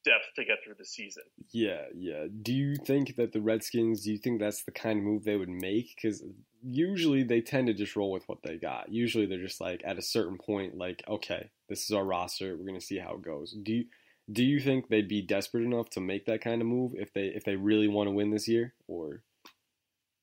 depth 0.04 0.26
to 0.36 0.46
get 0.46 0.58
through 0.64 0.76
the 0.78 0.86
season. 0.86 1.24
Yeah, 1.52 1.86
yeah. 1.96 2.26
Do 2.42 2.54
you 2.54 2.76
think 2.76 3.16
that 3.16 3.34
the 3.34 3.42
Redskins, 3.42 4.04
do 4.04 4.12
you 4.12 4.18
think 4.18 4.40
that's 4.40 4.64
the 4.64 4.72
kind 4.72 5.00
of 5.00 5.06
move 5.06 5.24
they 5.24 5.36
would 5.36 5.50
make? 5.50 5.96
Because 5.96 6.24
usually 6.62 7.24
they 7.24 7.42
tend 7.42 7.68
to 7.68 7.74
just 7.74 7.96
roll 7.96 8.12
with 8.12 8.28
what 8.28 8.44
they 8.44 8.58
got. 8.58 8.92
Usually 8.92 9.26
they're 9.26 9.40
just 9.40 9.62
like 9.62 9.82
at 9.86 9.98
a 9.98 10.02
certain 10.02 10.38
point, 10.38 10.78
like, 10.78 11.04
okay, 11.08 11.50
this 11.68 11.84
is 11.84 11.92
our 11.92 12.06
roster. 12.06 12.56
We're 12.58 12.66
gonna 12.66 12.82
see 12.82 12.98
how 12.98 13.14
it 13.14 13.22
goes. 13.22 13.56
Do 13.64 13.74
you 13.74 13.86
do 14.32 14.44
you 14.44 14.60
think 14.60 14.90
they'd 14.90 15.08
be 15.08 15.22
desperate 15.22 15.64
enough 15.64 15.90
to 15.92 16.02
make 16.02 16.26
that 16.26 16.42
kind 16.42 16.62
of 16.62 16.68
move 16.68 16.94
if 16.96 17.14
they 17.14 17.28
if 17.28 17.44
they 17.44 17.56
really 17.56 17.88
want 17.88 18.08
to 18.08 18.12
win 18.12 18.30
this 18.30 18.48
year, 18.48 18.74
or 18.88 19.24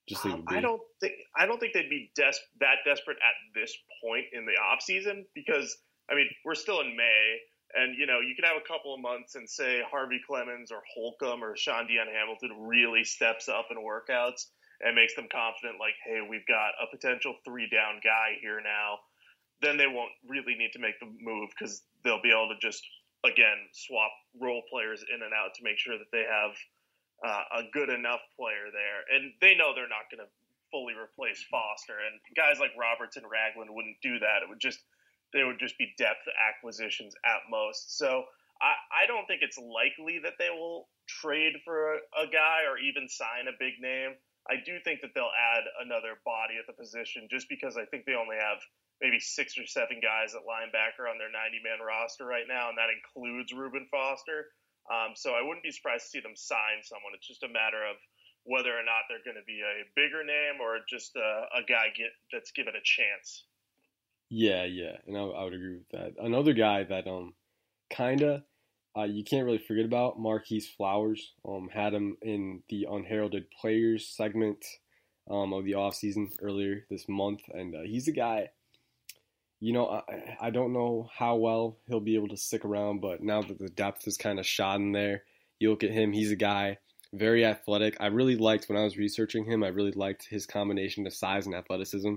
just 0.09 0.25
um, 0.25 0.45
I 0.47 0.61
don't 0.61 0.81
think 1.01 1.15
I 1.37 1.47
don't 1.47 1.59
think 1.59 1.75
they'd 1.75 1.91
be 1.91 2.11
des- 2.15 2.45
that 2.61 2.77
desperate 2.85 3.17
at 3.17 3.61
this 3.61 3.77
point 4.03 4.27
in 4.33 4.47
the 4.47 4.53
off 4.53 4.81
season 4.81 5.27
because 5.35 5.77
I 6.11 6.15
mean 6.15 6.29
we're 6.45 6.55
still 6.55 6.81
in 6.81 6.97
May 6.97 7.39
and 7.75 7.97
you 7.97 8.07
know, 8.07 8.21
you 8.21 8.35
can 8.35 8.45
have 8.45 8.57
a 8.57 8.67
couple 8.67 8.95
of 8.95 9.01
months 9.01 9.35
and 9.35 9.49
say 9.49 9.83
Harvey 9.91 10.21
Clemens 10.27 10.71
or 10.71 10.83
Holcomb 10.95 11.43
or 11.43 11.57
Shaun 11.57 11.87
Dion 11.87 12.07
Hamilton 12.07 12.67
really 12.67 13.05
steps 13.05 13.49
up 13.49 13.69
in 13.71 13.77
workouts 13.79 14.47
and 14.81 14.95
makes 14.95 15.15
them 15.15 15.27
confident, 15.33 15.81
like, 15.81 15.97
hey, 16.05 16.21
we've 16.21 16.47
got 16.47 16.77
a 16.77 16.87
potential 16.91 17.35
three 17.45 17.69
down 17.69 18.01
guy 18.05 18.37
here 18.41 18.61
now. 18.61 19.01
Then 19.63 19.77
they 19.77 19.87
won't 19.87 20.13
really 20.29 20.55
need 20.55 20.73
to 20.77 20.79
make 20.79 21.01
the 21.01 21.09
move 21.09 21.49
because 21.57 21.83
they'll 22.05 22.23
be 22.23 22.31
able 22.31 22.53
to 22.53 22.61
just 22.61 22.85
again 23.25 23.57
swap 23.73 24.13
role 24.39 24.63
players 24.71 25.03
in 25.09 25.23
and 25.25 25.33
out 25.33 25.57
to 25.57 25.65
make 25.65 25.79
sure 25.79 25.97
that 25.97 26.13
they 26.13 26.29
have 26.29 26.53
uh, 27.25 27.61
a 27.61 27.63
good 27.73 27.89
enough 27.89 28.21
player 28.37 28.69
there, 28.69 29.01
and 29.17 29.33
they 29.41 29.57
know 29.57 29.73
they're 29.73 29.89
not 29.89 30.13
going 30.13 30.21
to 30.21 30.31
fully 30.71 30.93
replace 30.93 31.43
Foster. 31.49 31.97
And 31.97 32.21
guys 32.37 32.61
like 32.61 32.77
Roberts 32.77 33.17
and 33.17 33.25
Ragland 33.25 33.73
wouldn't 33.73 33.97
do 34.03 34.19
that. 34.21 34.45
It 34.45 34.49
would 34.49 34.61
just 34.61 34.81
they 35.33 35.45
would 35.45 35.59
just 35.59 35.79
be 35.79 35.95
depth 35.99 36.27
acquisitions 36.37 37.15
at 37.25 37.51
most. 37.51 37.99
So 37.99 38.25
I, 38.61 39.05
I 39.05 39.07
don't 39.07 39.27
think 39.27 39.43
it's 39.43 39.59
likely 39.59 40.21
that 40.23 40.39
they 40.39 40.51
will 40.51 40.89
trade 41.07 41.55
for 41.65 41.95
a, 41.95 42.25
a 42.25 42.27
guy 42.27 42.65
or 42.69 42.79
even 42.79 43.09
sign 43.09 43.49
a 43.49 43.57
big 43.59 43.81
name. 43.81 44.17
I 44.47 44.63
do 44.63 44.79
think 44.79 45.03
that 45.03 45.11
they'll 45.15 45.35
add 45.35 45.67
another 45.83 46.23
body 46.23 46.55
at 46.57 46.71
the 46.71 46.77
position 46.79 47.27
just 47.27 47.51
because 47.51 47.77
I 47.77 47.85
think 47.91 48.07
they 48.07 48.15
only 48.15 48.39
have 48.39 48.63
maybe 49.03 49.19
six 49.21 49.59
or 49.59 49.67
seven 49.67 50.01
guys 50.01 50.33
at 50.33 50.47
linebacker 50.47 51.05
on 51.11 51.19
their 51.19 51.31
90 51.31 51.61
man 51.67 51.83
roster 51.83 52.25
right 52.25 52.47
now, 52.49 52.71
and 52.71 52.79
that 52.79 52.89
includes 52.89 53.53
Reuben 53.53 53.91
Foster. 53.91 54.55
Um, 54.87 55.19
so 55.19 55.35
I 55.35 55.43
wouldn't 55.43 55.67
be 55.67 55.75
surprised 55.75 56.09
to 56.09 56.11
see 56.17 56.23
them 56.23 56.39
sign 56.39 56.81
someone. 56.87 57.13
It's 57.13 57.27
just 57.27 57.43
a 57.43 57.51
matter 57.51 57.83
of 57.83 57.99
whether 58.47 58.71
or 58.71 58.87
not 58.87 59.11
they're 59.11 59.27
going 59.27 59.37
to 59.37 59.45
be 59.45 59.59
a 59.59 59.83
bigger 59.99 60.23
name 60.23 60.63
or 60.63 60.79
just 60.87 61.19
a, 61.19 61.59
a 61.59 61.63
guy 61.67 61.91
get, 61.99 62.15
that's 62.31 62.55
given 62.55 62.79
a 62.79 62.85
chance. 62.87 63.45
Yeah, 64.29 64.65
yeah, 64.65 64.97
and 65.07 65.17
I, 65.17 65.21
I 65.21 65.45
would 65.45 65.55
agree 65.55 65.77
with 65.77 65.89
that. 65.91 66.15
Another 66.19 66.53
guy 66.53 66.83
that 66.85 67.07
um 67.07 67.35
kinda 67.91 68.45
uh, 68.97 69.05
you 69.05 69.25
can't 69.25 69.45
really 69.47 69.59
forget 69.59 69.85
about 69.85 70.19
Marquis 70.19 70.61
Flowers. 70.61 71.35
Um, 71.47 71.69
had 71.69 71.95
him 71.95 72.17
in 72.23 72.63
the 72.71 72.89
unheralded 72.91 73.51
players 73.51 74.09
segment 74.09 74.65
um, 75.31 75.53
of 75.53 75.65
the 75.67 75.73
offseason 75.73 76.33
earlier 76.43 76.87
this 76.91 77.09
month, 77.09 77.43
and 77.53 77.77
uh, 77.77 77.83
he's 77.83 78.09
a 78.09 78.13
guy. 78.13 78.51
You 79.61 79.73
know, 79.73 79.89
I, 79.89 80.37
I 80.41 80.51
don't 80.51 80.73
know 80.73 81.09
how 81.13 81.37
well 81.37 81.79
he'll 81.87 82.01
be 82.01 82.15
able 82.15 82.29
to 82.29 82.37
stick 82.37 82.65
around, 82.65 83.01
but 83.01 83.23
now 83.23 83.41
that 83.43 83.59
the 83.59 83.69
depth 83.71 84.07
is 84.07 84.17
kind 84.17 84.39
of 84.39 84.47
shot 84.47 84.81
in 84.81 84.93
there, 84.93 85.25
you 85.59 85.71
look 85.71 85.83
at 85.85 85.91
him. 85.91 86.13
He's 86.13 86.31
a 86.31 86.37
guy 86.37 86.79
very 87.15 87.45
athletic. 87.45 87.97
I 88.01 88.07
really 88.07 88.37
liked 88.37 88.69
when 88.69 88.77
I 88.77 88.85
was 88.85 88.99
researching 88.99 89.45
him. 89.47 89.63
I 89.65 89.69
really 89.69 89.93
liked 89.93 90.27
his 90.29 90.45
combination 90.47 91.07
of 91.07 91.15
size 91.15 91.47
and 91.47 91.55
athleticism. 91.55 92.15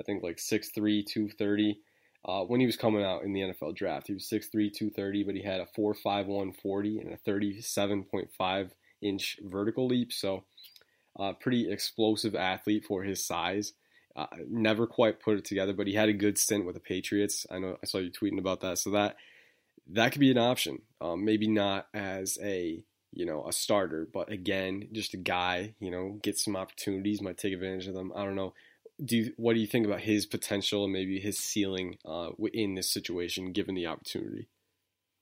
I 0.00 0.04
think 0.04 0.22
like 0.22 0.38
6'3", 0.38 1.06
230. 1.06 1.78
Uh, 2.24 2.44
when 2.44 2.60
he 2.60 2.66
was 2.66 2.76
coming 2.76 3.04
out 3.04 3.24
in 3.24 3.32
the 3.32 3.40
NFL 3.40 3.74
draft, 3.74 4.06
he 4.06 4.14
was 4.14 4.28
6'3", 4.28 4.72
230, 4.72 5.24
but 5.24 5.34
he 5.34 5.42
had 5.42 5.60
a 5.60 5.66
4'5", 5.76 6.56
40 6.56 6.98
and 6.98 7.12
a 7.12 7.16
37.5 7.18 8.70
inch 9.02 9.38
vertical 9.42 9.86
leap. 9.86 10.12
So, 10.12 10.44
uh, 11.18 11.32
pretty 11.34 11.70
explosive 11.70 12.34
athlete 12.34 12.84
for 12.86 13.02
his 13.02 13.24
size. 13.24 13.72
Uh, 14.14 14.26
never 14.48 14.86
quite 14.86 15.20
put 15.20 15.38
it 15.38 15.44
together, 15.44 15.72
but 15.72 15.86
he 15.86 15.94
had 15.94 16.08
a 16.08 16.14
good 16.14 16.38
stint 16.38 16.64
with 16.64 16.74
the 16.74 16.80
Patriots. 16.80 17.46
I 17.50 17.58
know 17.58 17.78
I 17.82 17.86
saw 17.86 17.98
you 17.98 18.10
tweeting 18.10 18.38
about 18.38 18.60
that, 18.60 18.78
so 18.78 18.90
that 18.90 19.16
that 19.88 20.12
could 20.12 20.20
be 20.20 20.30
an 20.30 20.38
option. 20.38 20.82
Um, 21.00 21.24
maybe 21.24 21.48
not 21.48 21.86
as 21.94 22.38
a 22.42 22.84
you 23.12 23.24
know 23.26 23.46
a 23.46 23.52
starter, 23.52 24.06
but 24.12 24.30
again, 24.30 24.88
just 24.92 25.14
a 25.14 25.18
guy. 25.18 25.74
You 25.80 25.90
know, 25.90 26.18
get 26.22 26.38
some 26.38 26.56
opportunities, 26.56 27.22
might 27.22 27.38
take 27.38 27.54
advantage 27.54 27.88
of 27.88 27.94
them. 27.94 28.12
I 28.14 28.24
don't 28.24 28.36
know 28.36 28.52
do 29.04 29.16
you, 29.16 29.32
what 29.36 29.54
do 29.54 29.60
you 29.60 29.66
think 29.66 29.86
about 29.86 30.00
his 30.00 30.26
potential 30.26 30.84
and 30.84 30.92
maybe 30.92 31.18
his 31.18 31.38
ceiling 31.38 31.96
uh, 32.04 32.30
in 32.52 32.74
this 32.74 32.90
situation, 32.90 33.52
given 33.52 33.74
the 33.74 33.86
opportunity? 33.86 34.48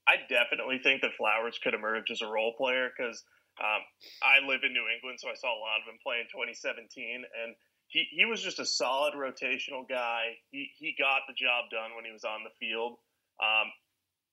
I 0.09 0.17
definitely 0.29 0.81
think 0.83 1.03
that 1.03 1.15
Flowers 1.17 1.59
could 1.63 1.75
emerge 1.75 2.11
as 2.11 2.21
a 2.21 2.27
role 2.27 2.55
player 2.57 2.91
because 2.91 3.23
um, 3.61 3.83
I 4.23 4.43
live 4.43 4.65
in 4.65 4.73
New 4.73 4.89
England, 4.91 5.21
so 5.21 5.29
I 5.29 5.39
saw 5.39 5.53
a 5.53 5.61
lot 5.61 5.85
of 5.85 5.87
him 5.87 6.01
play 6.03 6.19
in 6.19 6.29
2017, 6.33 7.23
and 7.23 7.55
he, 7.87 8.07
he 8.11 8.25
was 8.25 8.43
just 8.43 8.59
a 8.59 8.67
solid 8.67 9.15
rotational 9.15 9.87
guy. 9.87 10.39
He 10.51 10.71
he 10.79 10.95
got 10.99 11.27
the 11.27 11.35
job 11.35 11.71
done 11.71 11.95
when 11.95 12.07
he 12.07 12.15
was 12.15 12.25
on 12.25 12.47
the 12.47 12.55
field, 12.59 12.99
um, 13.43 13.69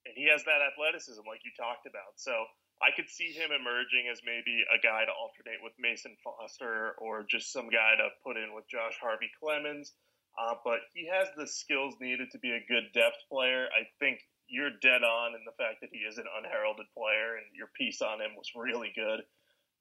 and 0.06 0.13
he 0.16 0.30
has 0.30 0.46
that 0.46 0.62
athleticism 0.62 1.25
like 1.25 1.42
you 1.44 1.51
talked 1.58 1.86
about. 1.86 2.18
So 2.18 2.34
I 2.78 2.94
could 2.94 3.10
see 3.10 3.34
him 3.34 3.50
emerging 3.50 4.06
as 4.12 4.22
maybe 4.22 4.62
a 4.70 4.78
guy 4.78 5.02
to 5.06 5.14
alternate 5.14 5.66
with 5.66 5.74
Mason 5.82 6.14
Foster 6.22 6.94
or 7.02 7.26
just 7.26 7.52
some 7.52 7.70
guy 7.70 7.98
to 7.98 8.14
put 8.22 8.38
in 8.38 8.54
with 8.54 8.70
Josh 8.70 8.94
Harvey 9.02 9.32
Clemens. 9.42 9.94
Uh, 10.38 10.54
but 10.64 10.86
he 10.94 11.10
has 11.10 11.28
the 11.34 11.48
skills 11.48 11.98
needed 12.00 12.30
to 12.32 12.38
be 12.38 12.54
a 12.54 12.62
good 12.70 12.94
depth 12.94 13.18
player. 13.30 13.66
I 13.74 13.90
think 13.98 14.22
you're 14.46 14.78
dead 14.86 15.02
on 15.02 15.34
in 15.34 15.42
the 15.44 15.58
fact 15.58 15.82
that 15.82 15.90
he 15.92 16.06
is 16.06 16.22
an 16.22 16.30
unheralded 16.30 16.86
player, 16.94 17.42
and 17.42 17.50
your 17.58 17.74
piece 17.74 18.06
on 18.06 18.22
him 18.22 18.38
was 18.38 18.54
really 18.54 18.94
good. 18.94 19.26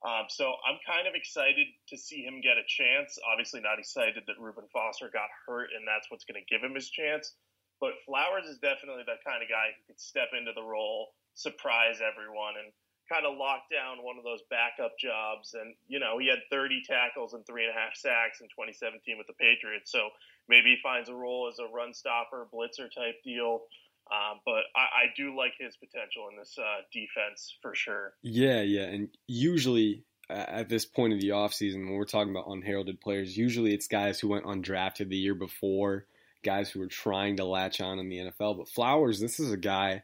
Um, 0.00 0.28
so 0.28 0.56
I'm 0.64 0.80
kind 0.84 1.04
of 1.04 1.12
excited 1.12 1.68
to 1.88 1.96
see 1.96 2.24
him 2.24 2.40
get 2.40 2.56
a 2.56 2.64
chance. 2.64 3.20
Obviously, 3.28 3.60
not 3.60 3.78
excited 3.78 4.24
that 4.26 4.40
Reuben 4.40 4.68
Foster 4.72 5.12
got 5.12 5.28
hurt, 5.44 5.68
and 5.76 5.84
that's 5.84 6.08
what's 6.10 6.24
going 6.24 6.40
to 6.40 6.48
give 6.48 6.64
him 6.64 6.74
his 6.74 6.88
chance. 6.88 7.36
But 7.80 8.00
Flowers 8.08 8.48
is 8.48 8.56
definitely 8.58 9.04
that 9.04 9.24
kind 9.24 9.44
of 9.44 9.52
guy 9.52 9.76
who 9.76 9.92
could 9.92 10.00
step 10.00 10.32
into 10.32 10.56
the 10.56 10.64
role, 10.64 11.12
surprise 11.36 12.00
everyone, 12.00 12.56
and 12.56 12.72
kind 13.08 13.26
of 13.26 13.38
locked 13.38 13.70
down 13.70 14.02
one 14.02 14.18
of 14.18 14.24
those 14.24 14.42
backup 14.50 14.98
jobs. 14.98 15.54
And, 15.54 15.74
you 15.88 15.98
know, 15.98 16.18
he 16.18 16.28
had 16.28 16.40
30 16.50 16.82
tackles 16.86 17.34
and 17.34 17.46
three 17.46 17.64
and 17.64 17.72
a 17.74 17.78
half 17.78 17.94
sacks 17.94 18.40
in 18.40 18.48
2017 18.48 19.18
with 19.18 19.26
the 19.26 19.38
Patriots. 19.38 19.90
So 19.90 20.10
maybe 20.48 20.74
he 20.74 20.78
finds 20.82 21.08
a 21.08 21.14
role 21.14 21.48
as 21.50 21.58
a 21.58 21.70
run 21.70 21.94
stopper, 21.94 22.46
blitzer 22.52 22.90
type 22.90 23.22
deal. 23.24 23.62
Um, 24.10 24.38
but 24.44 24.70
I, 24.74 24.86
I, 24.86 25.04
do 25.16 25.36
like 25.36 25.54
his 25.58 25.76
potential 25.76 26.28
in 26.30 26.38
this 26.38 26.56
uh, 26.56 26.82
defense 26.92 27.56
for 27.60 27.74
sure. 27.74 28.12
Yeah, 28.22 28.60
yeah. 28.62 28.84
And 28.84 29.08
usually 29.26 30.04
at 30.30 30.68
this 30.68 30.84
point 30.84 31.12
of 31.12 31.20
the 31.20 31.30
offseason, 31.30 31.86
when 31.86 31.94
we're 31.94 32.04
talking 32.04 32.30
about 32.30 32.46
unheralded 32.48 33.00
players, 33.00 33.36
usually 33.36 33.74
it's 33.74 33.88
guys 33.88 34.20
who 34.20 34.28
went 34.28 34.44
undrafted 34.44 35.08
the 35.08 35.16
year 35.16 35.34
before, 35.34 36.06
guys 36.44 36.70
who 36.70 36.80
were 36.80 36.86
trying 36.86 37.36
to 37.38 37.44
latch 37.44 37.80
on 37.80 37.98
in 37.98 38.08
the 38.08 38.18
NFL. 38.18 38.58
But 38.58 38.68
Flowers, 38.68 39.18
this 39.18 39.40
is 39.40 39.50
a 39.50 39.56
guy 39.56 40.02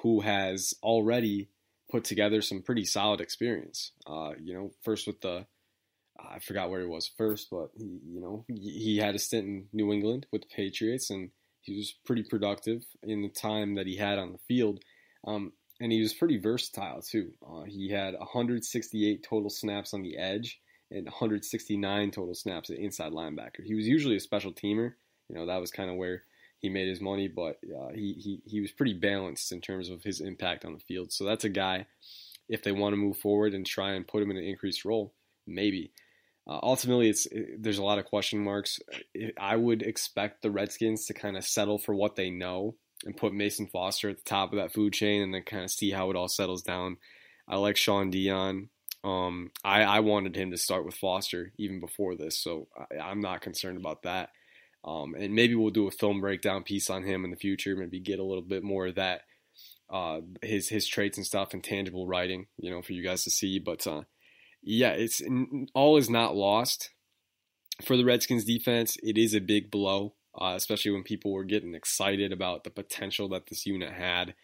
who 0.00 0.20
has 0.20 0.74
already 0.82 1.50
put 1.90 2.04
together 2.04 2.42
some 2.42 2.62
pretty 2.62 2.84
solid 2.84 3.20
experience. 3.20 3.92
Uh, 4.06 4.32
you 4.40 4.54
know, 4.54 4.70
first 4.82 5.06
with 5.06 5.20
the 5.20 5.46
I 6.18 6.40
forgot 6.40 6.70
where 6.70 6.80
he 6.80 6.86
was 6.86 7.10
first, 7.16 7.48
but 7.50 7.70
he, 7.76 8.00
you 8.06 8.20
know, 8.20 8.44
he 8.48 8.98
had 8.98 9.14
a 9.14 9.18
stint 9.18 9.46
in 9.46 9.66
New 9.72 9.92
England 9.92 10.26
with 10.32 10.42
the 10.42 10.48
Patriots, 10.54 11.10
and 11.10 11.30
he 11.60 11.76
was 11.76 11.94
pretty 12.04 12.24
productive 12.24 12.82
in 13.02 13.22
the 13.22 13.28
time 13.28 13.76
that 13.76 13.86
he 13.86 13.96
had 13.96 14.18
on 14.18 14.32
the 14.32 14.38
field. 14.38 14.80
Um, 15.26 15.52
and 15.80 15.92
he 15.92 16.00
was 16.00 16.14
pretty 16.14 16.38
versatile 16.38 17.02
too. 17.02 17.32
Uh, 17.46 17.62
he 17.64 17.90
had 17.90 18.14
168 18.14 19.22
total 19.22 19.50
snaps 19.50 19.94
on 19.94 20.02
the 20.02 20.16
edge 20.16 20.60
and 20.90 21.04
169 21.04 22.10
total 22.10 22.34
snaps 22.34 22.70
at 22.70 22.78
inside 22.78 23.12
linebacker. 23.12 23.62
He 23.62 23.74
was 23.74 23.86
usually 23.86 24.16
a 24.16 24.20
special 24.20 24.52
teamer. 24.52 24.94
You 25.28 25.36
know, 25.36 25.46
that 25.46 25.60
was 25.60 25.70
kind 25.70 25.90
of 25.90 25.96
where 25.96 26.22
he 26.60 26.68
made 26.68 26.88
his 26.88 27.00
money, 27.00 27.28
but 27.28 27.58
uh, 27.64 27.90
he, 27.94 28.14
he 28.14 28.42
he 28.44 28.60
was 28.60 28.72
pretty 28.72 28.94
balanced 28.94 29.52
in 29.52 29.60
terms 29.60 29.88
of 29.88 30.02
his 30.02 30.20
impact 30.20 30.64
on 30.64 30.72
the 30.72 30.80
field. 30.80 31.12
So 31.12 31.24
that's 31.24 31.44
a 31.44 31.48
guy, 31.48 31.86
if 32.48 32.62
they 32.62 32.72
want 32.72 32.92
to 32.92 32.96
move 32.96 33.16
forward 33.18 33.54
and 33.54 33.64
try 33.64 33.92
and 33.92 34.06
put 34.06 34.22
him 34.22 34.30
in 34.30 34.36
an 34.36 34.44
increased 34.44 34.84
role, 34.84 35.14
maybe. 35.46 35.92
Uh, 36.48 36.58
ultimately, 36.62 37.08
it's 37.08 37.26
it, 37.26 37.62
there's 37.62 37.78
a 37.78 37.84
lot 37.84 37.98
of 37.98 38.06
question 38.06 38.42
marks. 38.42 38.80
I 39.38 39.56
would 39.56 39.82
expect 39.82 40.42
the 40.42 40.50
Redskins 40.50 41.06
to 41.06 41.14
kind 41.14 41.36
of 41.36 41.44
settle 41.44 41.78
for 41.78 41.94
what 41.94 42.16
they 42.16 42.30
know 42.30 42.74
and 43.04 43.16
put 43.16 43.32
Mason 43.32 43.66
Foster 43.66 44.08
at 44.08 44.18
the 44.18 44.24
top 44.24 44.52
of 44.52 44.58
that 44.58 44.72
food 44.72 44.92
chain, 44.92 45.22
and 45.22 45.32
then 45.32 45.42
kind 45.42 45.62
of 45.62 45.70
see 45.70 45.90
how 45.90 46.10
it 46.10 46.16
all 46.16 46.28
settles 46.28 46.62
down. 46.62 46.96
I 47.46 47.56
like 47.56 47.76
Shaun 47.76 48.10
Dion. 48.10 48.70
Um, 49.04 49.52
I, 49.64 49.82
I 49.82 50.00
wanted 50.00 50.36
him 50.36 50.50
to 50.50 50.56
start 50.56 50.84
with 50.84 50.96
Foster 50.96 51.52
even 51.56 51.80
before 51.80 52.16
this, 52.16 52.42
so 52.42 52.66
I, 52.90 53.10
am 53.10 53.20
not 53.20 53.42
concerned 53.42 53.78
about 53.78 54.02
that. 54.02 54.30
Um, 54.84 55.14
and 55.14 55.34
maybe 55.34 55.54
we'll 55.54 55.70
do 55.70 55.88
a 55.88 55.92
film 55.92 56.20
breakdown 56.20 56.62
piece 56.62 56.88
on 56.88 57.02
him 57.02 57.24
in 57.24 57.30
the 57.30 57.36
future. 57.36 57.76
Maybe 57.76 58.00
get 58.00 58.18
a 58.18 58.24
little 58.24 58.42
bit 58.42 58.62
more 58.62 58.86
of 58.86 58.94
that, 58.94 59.22
uh, 59.90 60.20
his 60.42 60.68
his 60.68 60.86
traits 60.86 61.18
and 61.18 61.26
stuff, 61.26 61.52
and 61.52 61.62
tangible 61.62 62.06
writing, 62.06 62.46
you 62.56 62.70
know, 62.70 62.82
for 62.82 62.92
you 62.92 63.02
guys 63.02 63.24
to 63.24 63.30
see. 63.30 63.58
But 63.58 63.86
uh, 63.86 64.02
yeah, 64.62 64.90
it's 64.90 65.22
all 65.74 65.96
is 65.96 66.08
not 66.08 66.36
lost 66.36 66.90
for 67.84 67.96
the 67.96 68.04
Redskins 68.04 68.44
defense. 68.44 68.96
It 69.02 69.18
is 69.18 69.34
a 69.34 69.40
big 69.40 69.70
blow, 69.70 70.14
uh, 70.40 70.54
especially 70.56 70.92
when 70.92 71.02
people 71.02 71.32
were 71.32 71.44
getting 71.44 71.74
excited 71.74 72.32
about 72.32 72.64
the 72.64 72.70
potential 72.70 73.28
that 73.30 73.46
this 73.46 73.66
unit 73.66 73.92
had. 73.92 74.34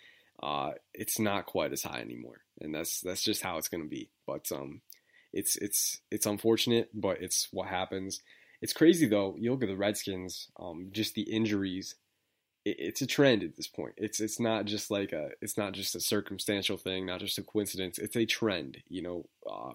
Uh, 0.42 0.72
it's 0.92 1.18
not 1.18 1.46
quite 1.46 1.72
as 1.72 1.82
high 1.82 2.00
anymore, 2.00 2.40
and 2.60 2.74
that's 2.74 3.00
that's 3.00 3.22
just 3.22 3.42
how 3.42 3.56
it's 3.56 3.68
going 3.68 3.82
to 3.82 3.88
be. 3.88 4.10
But 4.26 4.50
um, 4.52 4.82
it's 5.32 5.56
it's 5.56 6.00
it's 6.10 6.26
unfortunate, 6.26 6.90
but 6.92 7.20
it's 7.20 7.48
what 7.50 7.68
happens. 7.68 8.20
It's 8.64 8.73
crazy 8.73 9.06
though. 9.06 9.37
You 9.38 9.50
look 9.50 9.62
at 9.62 9.68
the 9.68 9.76
Redskins, 9.76 10.49
um, 10.59 10.88
just 10.90 11.14
the 11.14 11.25
injuries. 11.25 11.97
It, 12.64 12.76
it's 12.78 13.02
a 13.02 13.06
trend 13.06 13.42
at 13.42 13.56
this 13.56 13.66
point. 13.66 13.92
It's 13.99 14.21
it's 14.21 14.40
not 14.40 14.64
just 14.64 14.90
like 14.90 15.12
a 15.12 15.33
it's 15.42 15.59
not 15.59 15.75
just 15.75 15.94
a 15.94 16.00
circumstantial 16.00 16.78
thing, 16.78 17.04
not 17.04 17.21
just 17.21 17.37
a 17.37 17.42
coincidence. 17.42 17.99
It's 17.99 18.16
a 18.16 18.25
trend. 18.25 18.78
You 18.88 19.02
know, 19.02 19.26
uh, 19.47 19.73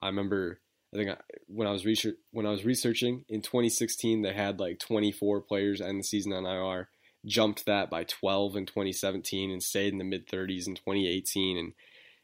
I 0.00 0.06
remember. 0.06 0.58
I 0.94 0.96
think 0.96 1.10
I, 1.10 1.16
when 1.48 1.68
I 1.68 1.72
was 1.72 1.84
research 1.84 2.14
when 2.30 2.46
I 2.46 2.50
was 2.50 2.64
researching 2.64 3.26
in 3.28 3.42
2016, 3.42 4.22
they 4.22 4.32
had 4.32 4.58
like 4.58 4.78
24 4.78 5.42
players 5.42 5.82
end 5.82 6.00
the 6.00 6.04
season 6.04 6.32
on 6.32 6.46
IR. 6.46 6.88
Jumped 7.26 7.66
that 7.66 7.90
by 7.90 8.04
12 8.04 8.56
in 8.56 8.64
2017 8.64 9.50
and 9.50 9.62
stayed 9.62 9.92
in 9.92 9.98
the 9.98 10.04
mid 10.04 10.26
30s 10.26 10.66
in 10.66 10.76
2018, 10.76 11.58
and 11.58 11.74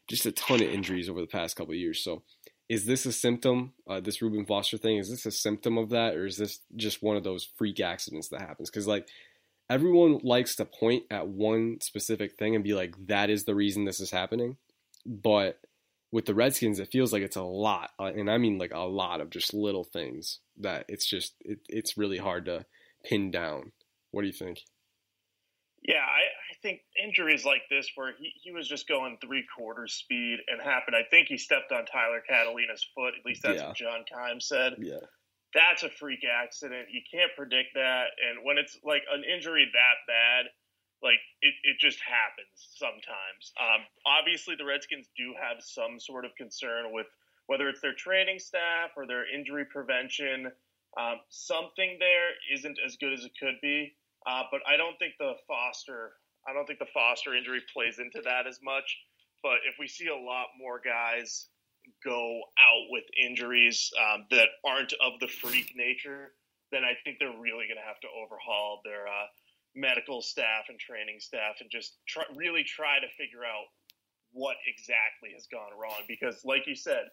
just 0.07 0.25
a 0.25 0.31
ton 0.31 0.63
of 0.63 0.67
injuries 0.67 1.09
over 1.09 1.21
the 1.21 1.27
past 1.27 1.55
couple 1.55 1.75
years. 1.75 2.03
So 2.03 2.23
is 2.71 2.85
this 2.85 3.05
a 3.05 3.11
symptom, 3.11 3.73
uh, 3.85 3.99
this 3.99 4.21
Reuben 4.21 4.45
Foster 4.45 4.77
thing, 4.77 4.95
is 4.95 5.09
this 5.09 5.25
a 5.25 5.31
symptom 5.31 5.77
of 5.77 5.89
that, 5.89 6.15
or 6.15 6.25
is 6.25 6.37
this 6.37 6.59
just 6.77 7.03
one 7.03 7.17
of 7.17 7.23
those 7.25 7.49
freak 7.57 7.81
accidents 7.81 8.29
that 8.29 8.39
happens? 8.39 8.69
Because, 8.69 8.87
like, 8.87 9.09
everyone 9.69 10.21
likes 10.23 10.55
to 10.55 10.63
point 10.63 11.03
at 11.11 11.27
one 11.27 11.81
specific 11.81 12.37
thing 12.37 12.55
and 12.55 12.63
be 12.63 12.73
like, 12.73 12.95
that 13.07 13.29
is 13.29 13.43
the 13.43 13.55
reason 13.55 13.83
this 13.83 13.99
is 13.99 14.11
happening. 14.11 14.55
But 15.05 15.59
with 16.13 16.25
the 16.27 16.33
Redskins, 16.33 16.79
it 16.79 16.93
feels 16.93 17.11
like 17.11 17.23
it's 17.23 17.35
a 17.35 17.43
lot, 17.43 17.89
uh, 17.99 18.05
and 18.05 18.31
I 18.31 18.37
mean 18.37 18.57
like 18.57 18.73
a 18.73 18.79
lot 18.79 19.19
of 19.19 19.31
just 19.31 19.53
little 19.53 19.83
things 19.83 20.39
that 20.61 20.85
it's 20.87 21.05
just, 21.05 21.33
it, 21.41 21.59
it's 21.67 21.97
really 21.97 22.19
hard 22.19 22.45
to 22.45 22.65
pin 23.03 23.31
down. 23.31 23.73
What 24.11 24.21
do 24.21 24.27
you 24.27 24.33
think? 24.33 24.61
Yeah, 25.83 25.95
I, 25.95 26.21
think 26.61 26.81
injuries 27.01 27.45
like 27.45 27.63
this, 27.69 27.89
where 27.95 28.13
he, 28.19 28.31
he 28.41 28.51
was 28.51 28.67
just 28.67 28.87
going 28.87 29.17
three 29.21 29.45
quarters 29.57 29.93
speed 29.93 30.39
and 30.47 30.61
happened, 30.61 30.95
I 30.95 31.03
think 31.09 31.27
he 31.27 31.37
stepped 31.37 31.71
on 31.71 31.85
Tyler 31.85 32.21
Catalina's 32.27 32.85
foot. 32.95 33.13
At 33.17 33.25
least 33.25 33.43
that's 33.43 33.59
yeah. 33.59 33.67
what 33.67 33.75
John 33.75 34.03
Keim 34.11 34.39
said. 34.39 34.75
Yeah. 34.79 35.03
That's 35.53 35.83
a 35.83 35.89
freak 35.89 36.21
accident. 36.23 36.87
You 36.91 37.01
can't 37.11 37.31
predict 37.35 37.75
that. 37.75 38.05
And 38.23 38.45
when 38.45 38.57
it's 38.57 38.77
like 38.85 39.03
an 39.11 39.23
injury 39.23 39.67
that 39.73 39.97
bad, 40.07 40.45
like 41.03 41.19
it, 41.41 41.53
it 41.63 41.77
just 41.79 41.99
happens 41.99 42.55
sometimes. 42.55 43.51
Um, 43.59 43.83
obviously, 44.05 44.55
the 44.55 44.65
Redskins 44.65 45.07
do 45.17 45.33
have 45.35 45.57
some 45.59 45.99
sort 45.99 46.25
of 46.25 46.31
concern 46.35 46.93
with 46.93 47.07
whether 47.47 47.67
it's 47.67 47.81
their 47.81 47.93
training 47.93 48.39
staff 48.39 48.91
or 48.95 49.05
their 49.05 49.25
injury 49.27 49.65
prevention. 49.65 50.51
Um, 50.97 51.19
something 51.29 51.97
there 51.99 52.31
isn't 52.53 52.77
as 52.85 52.95
good 52.97 53.13
as 53.13 53.25
it 53.25 53.31
could 53.39 53.55
be. 53.61 53.93
Uh, 54.25 54.43
but 54.51 54.61
I 54.67 54.77
don't 54.77 54.97
think 54.99 55.13
the 55.19 55.33
Foster 55.47 56.13
I 56.47 56.53
don't 56.53 56.65
think 56.65 56.79
the 56.79 56.93
Foster 56.93 57.35
injury 57.35 57.61
plays 57.73 57.99
into 57.99 58.21
that 58.23 58.47
as 58.47 58.59
much. 58.63 58.97
But 59.43 59.65
if 59.67 59.75
we 59.79 59.87
see 59.87 60.07
a 60.07 60.15
lot 60.15 60.47
more 60.57 60.79
guys 60.79 61.47
go 62.05 62.41
out 62.61 62.85
with 62.89 63.03
injuries 63.17 63.89
um, 63.97 64.25
that 64.29 64.49
aren't 64.65 64.93
of 65.01 65.19
the 65.19 65.27
freak 65.27 65.73
nature, 65.75 66.33
then 66.71 66.83
I 66.83 66.93
think 67.03 67.17
they're 67.19 67.29
really 67.29 67.65
going 67.65 67.81
to 67.81 67.87
have 67.87 67.99
to 68.01 68.09
overhaul 68.13 68.81
their 68.85 69.07
uh, 69.07 69.27
medical 69.75 70.21
staff 70.21 70.69
and 70.69 70.79
training 70.79 71.19
staff 71.19 71.57
and 71.59 71.69
just 71.71 71.97
try, 72.07 72.23
really 72.35 72.63
try 72.63 72.99
to 72.99 73.09
figure 73.17 73.43
out 73.43 73.65
what 74.31 74.55
exactly 74.69 75.33
has 75.33 75.47
gone 75.47 75.73
wrong. 75.75 76.05
Because, 76.07 76.45
like 76.45 76.67
you 76.67 76.75
said, 76.75 77.09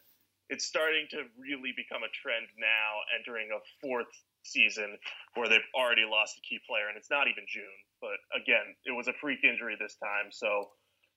it's 0.48 0.64
starting 0.64 1.06
to 1.10 1.24
really 1.36 1.72
become 1.76 2.04
a 2.04 2.12
trend 2.12 2.46
now 2.56 2.90
entering 3.16 3.48
a 3.52 3.60
fourth 3.80 4.12
season 4.52 4.96
where 5.34 5.48
they've 5.48 5.70
already 5.74 6.04
lost 6.08 6.38
a 6.38 6.42
key 6.42 6.58
player, 6.68 6.88
and 6.88 6.96
it's 6.96 7.10
not 7.10 7.28
even 7.28 7.44
June. 7.46 7.78
But 8.00 8.18
again, 8.34 8.74
it 8.84 8.92
was 8.92 9.08
a 9.08 9.12
freak 9.12 9.44
injury 9.44 9.76
this 9.78 9.96
time, 9.96 10.30
so 10.30 10.70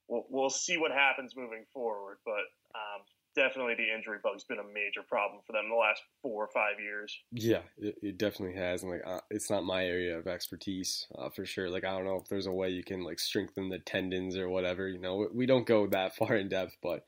we'll, 0.07 0.25
we'll 0.29 0.49
see 0.49 0.77
what 0.77 0.91
happens 0.91 1.35
moving 1.35 1.65
forward. 1.73 2.17
But 2.25 2.45
um, 2.75 3.01
definitely, 3.35 3.75
the 3.75 3.93
injury 3.93 4.19
bug's 4.23 4.43
been 4.43 4.59
a 4.59 4.73
major 4.73 5.01
problem 5.07 5.41
for 5.45 5.53
them 5.53 5.69
the 5.69 5.75
last 5.75 6.01
four 6.21 6.43
or 6.43 6.49
five 6.53 6.79
years. 6.79 7.17
Yeah, 7.31 7.61
it, 7.77 7.95
it 8.01 8.17
definitely 8.17 8.57
has, 8.57 8.83
and 8.83 8.91
like 8.91 9.03
uh, 9.05 9.21
it's 9.29 9.49
not 9.49 9.63
my 9.63 9.85
area 9.85 10.17
of 10.17 10.27
expertise 10.27 11.07
uh, 11.17 11.29
for 11.29 11.45
sure. 11.45 11.69
Like 11.69 11.85
I 11.85 11.91
don't 11.91 12.05
know 12.05 12.17
if 12.17 12.27
there's 12.27 12.47
a 12.47 12.51
way 12.51 12.69
you 12.69 12.83
can 12.83 13.03
like 13.03 13.19
strengthen 13.19 13.69
the 13.69 13.79
tendons 13.79 14.37
or 14.37 14.49
whatever. 14.49 14.87
You 14.87 14.99
know, 14.99 15.27
we 15.33 15.45
don't 15.45 15.65
go 15.65 15.87
that 15.87 16.15
far 16.17 16.35
in 16.35 16.49
depth, 16.49 16.77
but 16.81 17.05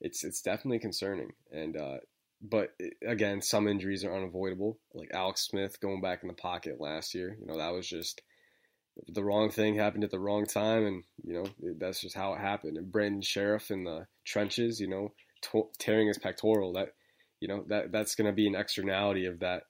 it's 0.00 0.24
it's 0.24 0.42
definitely 0.42 0.78
concerning. 0.78 1.32
And 1.52 1.76
uh, 1.76 1.98
but 2.42 2.70
eh, 2.80 2.90
again, 3.06 3.40
some 3.42 3.68
injuries 3.68 4.04
are 4.04 4.14
unavoidable. 4.14 4.78
Like 4.94 5.10
Alex 5.12 5.42
Smith 5.42 5.80
going 5.80 6.00
back 6.00 6.20
in 6.22 6.28
the 6.28 6.34
pocket 6.34 6.80
last 6.80 7.14
year, 7.14 7.36
you 7.40 7.46
know, 7.46 7.58
that 7.58 7.72
was 7.72 7.88
just 7.88 8.22
the 9.08 9.24
wrong 9.24 9.50
thing 9.50 9.76
happened 9.76 10.04
at 10.04 10.10
the 10.10 10.18
wrong 10.18 10.46
time, 10.46 10.86
and 10.86 11.04
you 11.22 11.34
know 11.34 11.46
that's 11.78 12.00
just 12.00 12.16
how 12.16 12.34
it 12.34 12.40
happened. 12.40 12.76
And 12.76 12.90
Brandon 12.90 13.22
Scherff 13.22 13.70
in 13.70 13.84
the 13.84 14.06
trenches, 14.24 14.80
you 14.80 14.88
know, 14.88 15.12
t- 15.42 15.70
tearing 15.78 16.08
his 16.08 16.18
pectoral, 16.18 16.72
that 16.74 16.94
you 17.40 17.48
know 17.48 17.64
that 17.68 17.92
that's 17.92 18.14
going 18.14 18.26
to 18.26 18.32
be 18.32 18.46
an 18.46 18.54
externality 18.54 19.26
of 19.26 19.40
that 19.40 19.64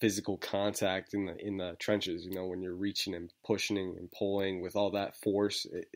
physical 0.00 0.36
contact 0.36 1.14
in 1.14 1.26
the 1.26 1.36
in 1.38 1.56
the 1.56 1.76
trenches. 1.78 2.24
You 2.24 2.32
know, 2.32 2.46
when 2.46 2.62
you're 2.62 2.74
reaching 2.74 3.14
and 3.14 3.32
pushing 3.46 3.78
and 3.78 4.10
pulling 4.10 4.60
with 4.60 4.76
all 4.76 4.90
that 4.92 5.16
force, 5.16 5.66
it, 5.72 5.88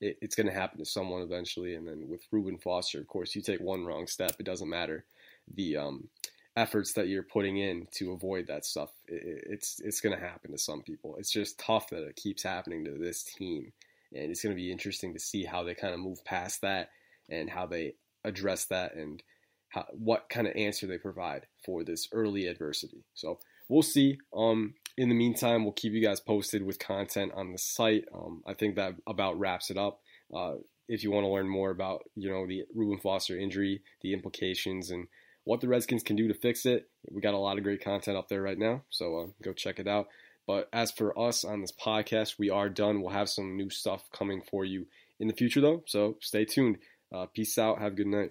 it, 0.00 0.16
it's 0.20 0.34
going 0.34 0.48
to 0.48 0.52
happen 0.52 0.78
to 0.78 0.84
someone 0.84 1.22
eventually. 1.22 1.74
And 1.74 1.86
then 1.86 2.08
with 2.08 2.22
Reuben 2.32 2.58
Foster, 2.58 3.00
of 3.00 3.06
course, 3.06 3.34
you 3.34 3.42
take 3.42 3.60
one 3.60 3.84
wrong 3.84 4.06
step, 4.06 4.36
it 4.38 4.46
doesn't 4.46 4.68
matter 4.68 5.04
the 5.54 5.76
um, 5.76 6.08
efforts 6.56 6.94
that 6.94 7.08
you're 7.08 7.22
putting 7.22 7.56
in 7.58 7.86
to 7.92 8.12
avoid 8.12 8.46
that 8.48 8.64
stuff. 8.64 8.90
It, 9.06 9.44
it's 9.48 9.80
it's 9.80 10.00
going 10.00 10.18
to 10.18 10.24
happen 10.24 10.52
to 10.52 10.58
some 10.58 10.82
people. 10.82 11.16
It's 11.18 11.30
just 11.30 11.58
tough 11.58 11.90
that 11.90 12.06
it 12.06 12.16
keeps 12.16 12.42
happening 12.42 12.84
to 12.84 12.98
this 12.98 13.22
team, 13.22 13.72
and 14.12 14.30
it's 14.30 14.42
going 14.42 14.54
to 14.54 14.60
be 14.60 14.72
interesting 14.72 15.14
to 15.14 15.20
see 15.20 15.44
how 15.44 15.62
they 15.62 15.74
kind 15.74 15.94
of 15.94 16.00
move 16.00 16.24
past 16.24 16.62
that 16.62 16.90
and 17.28 17.48
how 17.48 17.66
they 17.66 17.94
address 18.24 18.64
that 18.66 18.94
and 18.94 19.22
how, 19.68 19.86
what 19.92 20.28
kind 20.28 20.46
of 20.46 20.56
answer 20.56 20.86
they 20.86 20.98
provide 20.98 21.46
for 21.64 21.84
this 21.84 22.08
early 22.12 22.46
adversity. 22.46 23.04
So 23.14 23.38
we'll 23.68 23.82
see. 23.82 24.18
Um, 24.34 24.74
in 24.96 25.08
the 25.08 25.14
meantime, 25.14 25.62
we'll 25.62 25.72
keep 25.72 25.92
you 25.92 26.02
guys 26.02 26.20
posted 26.20 26.64
with 26.64 26.78
content 26.78 27.32
on 27.34 27.52
the 27.52 27.58
site. 27.58 28.06
Um, 28.12 28.42
I 28.46 28.54
think 28.54 28.76
that 28.76 28.94
about 29.06 29.38
wraps 29.38 29.70
it 29.70 29.78
up. 29.78 30.00
Uh, 30.34 30.54
if 30.88 31.04
you 31.04 31.10
want 31.10 31.24
to 31.24 31.30
learn 31.30 31.48
more 31.48 31.70
about 31.70 32.02
you 32.16 32.30
know 32.30 32.46
the 32.46 32.64
Reuben 32.74 32.98
Foster 32.98 33.38
injury, 33.38 33.82
the 34.02 34.12
implications, 34.12 34.90
and 34.90 35.06
what 35.44 35.60
the 35.60 35.68
Redskins 35.68 36.02
can 36.02 36.16
do 36.16 36.28
to 36.28 36.34
fix 36.34 36.66
it, 36.66 36.88
we 37.10 37.20
got 37.20 37.34
a 37.34 37.38
lot 37.38 37.58
of 37.58 37.64
great 37.64 37.82
content 37.82 38.16
up 38.16 38.28
there 38.28 38.42
right 38.42 38.58
now. 38.58 38.82
So 38.90 39.18
uh, 39.18 39.26
go 39.42 39.52
check 39.52 39.78
it 39.78 39.88
out. 39.88 40.08
But 40.46 40.68
as 40.72 40.90
for 40.90 41.18
us 41.18 41.44
on 41.44 41.60
this 41.60 41.72
podcast, 41.72 42.38
we 42.38 42.50
are 42.50 42.68
done. 42.68 43.02
We'll 43.02 43.12
have 43.12 43.28
some 43.28 43.56
new 43.56 43.70
stuff 43.70 44.04
coming 44.12 44.42
for 44.50 44.64
you 44.64 44.86
in 45.20 45.28
the 45.28 45.34
future, 45.34 45.60
though. 45.60 45.82
So 45.86 46.16
stay 46.20 46.44
tuned. 46.44 46.78
Uh, 47.12 47.26
peace 47.26 47.58
out. 47.58 47.80
Have 47.80 47.92
a 47.92 47.96
good 47.96 48.06
night. 48.06 48.30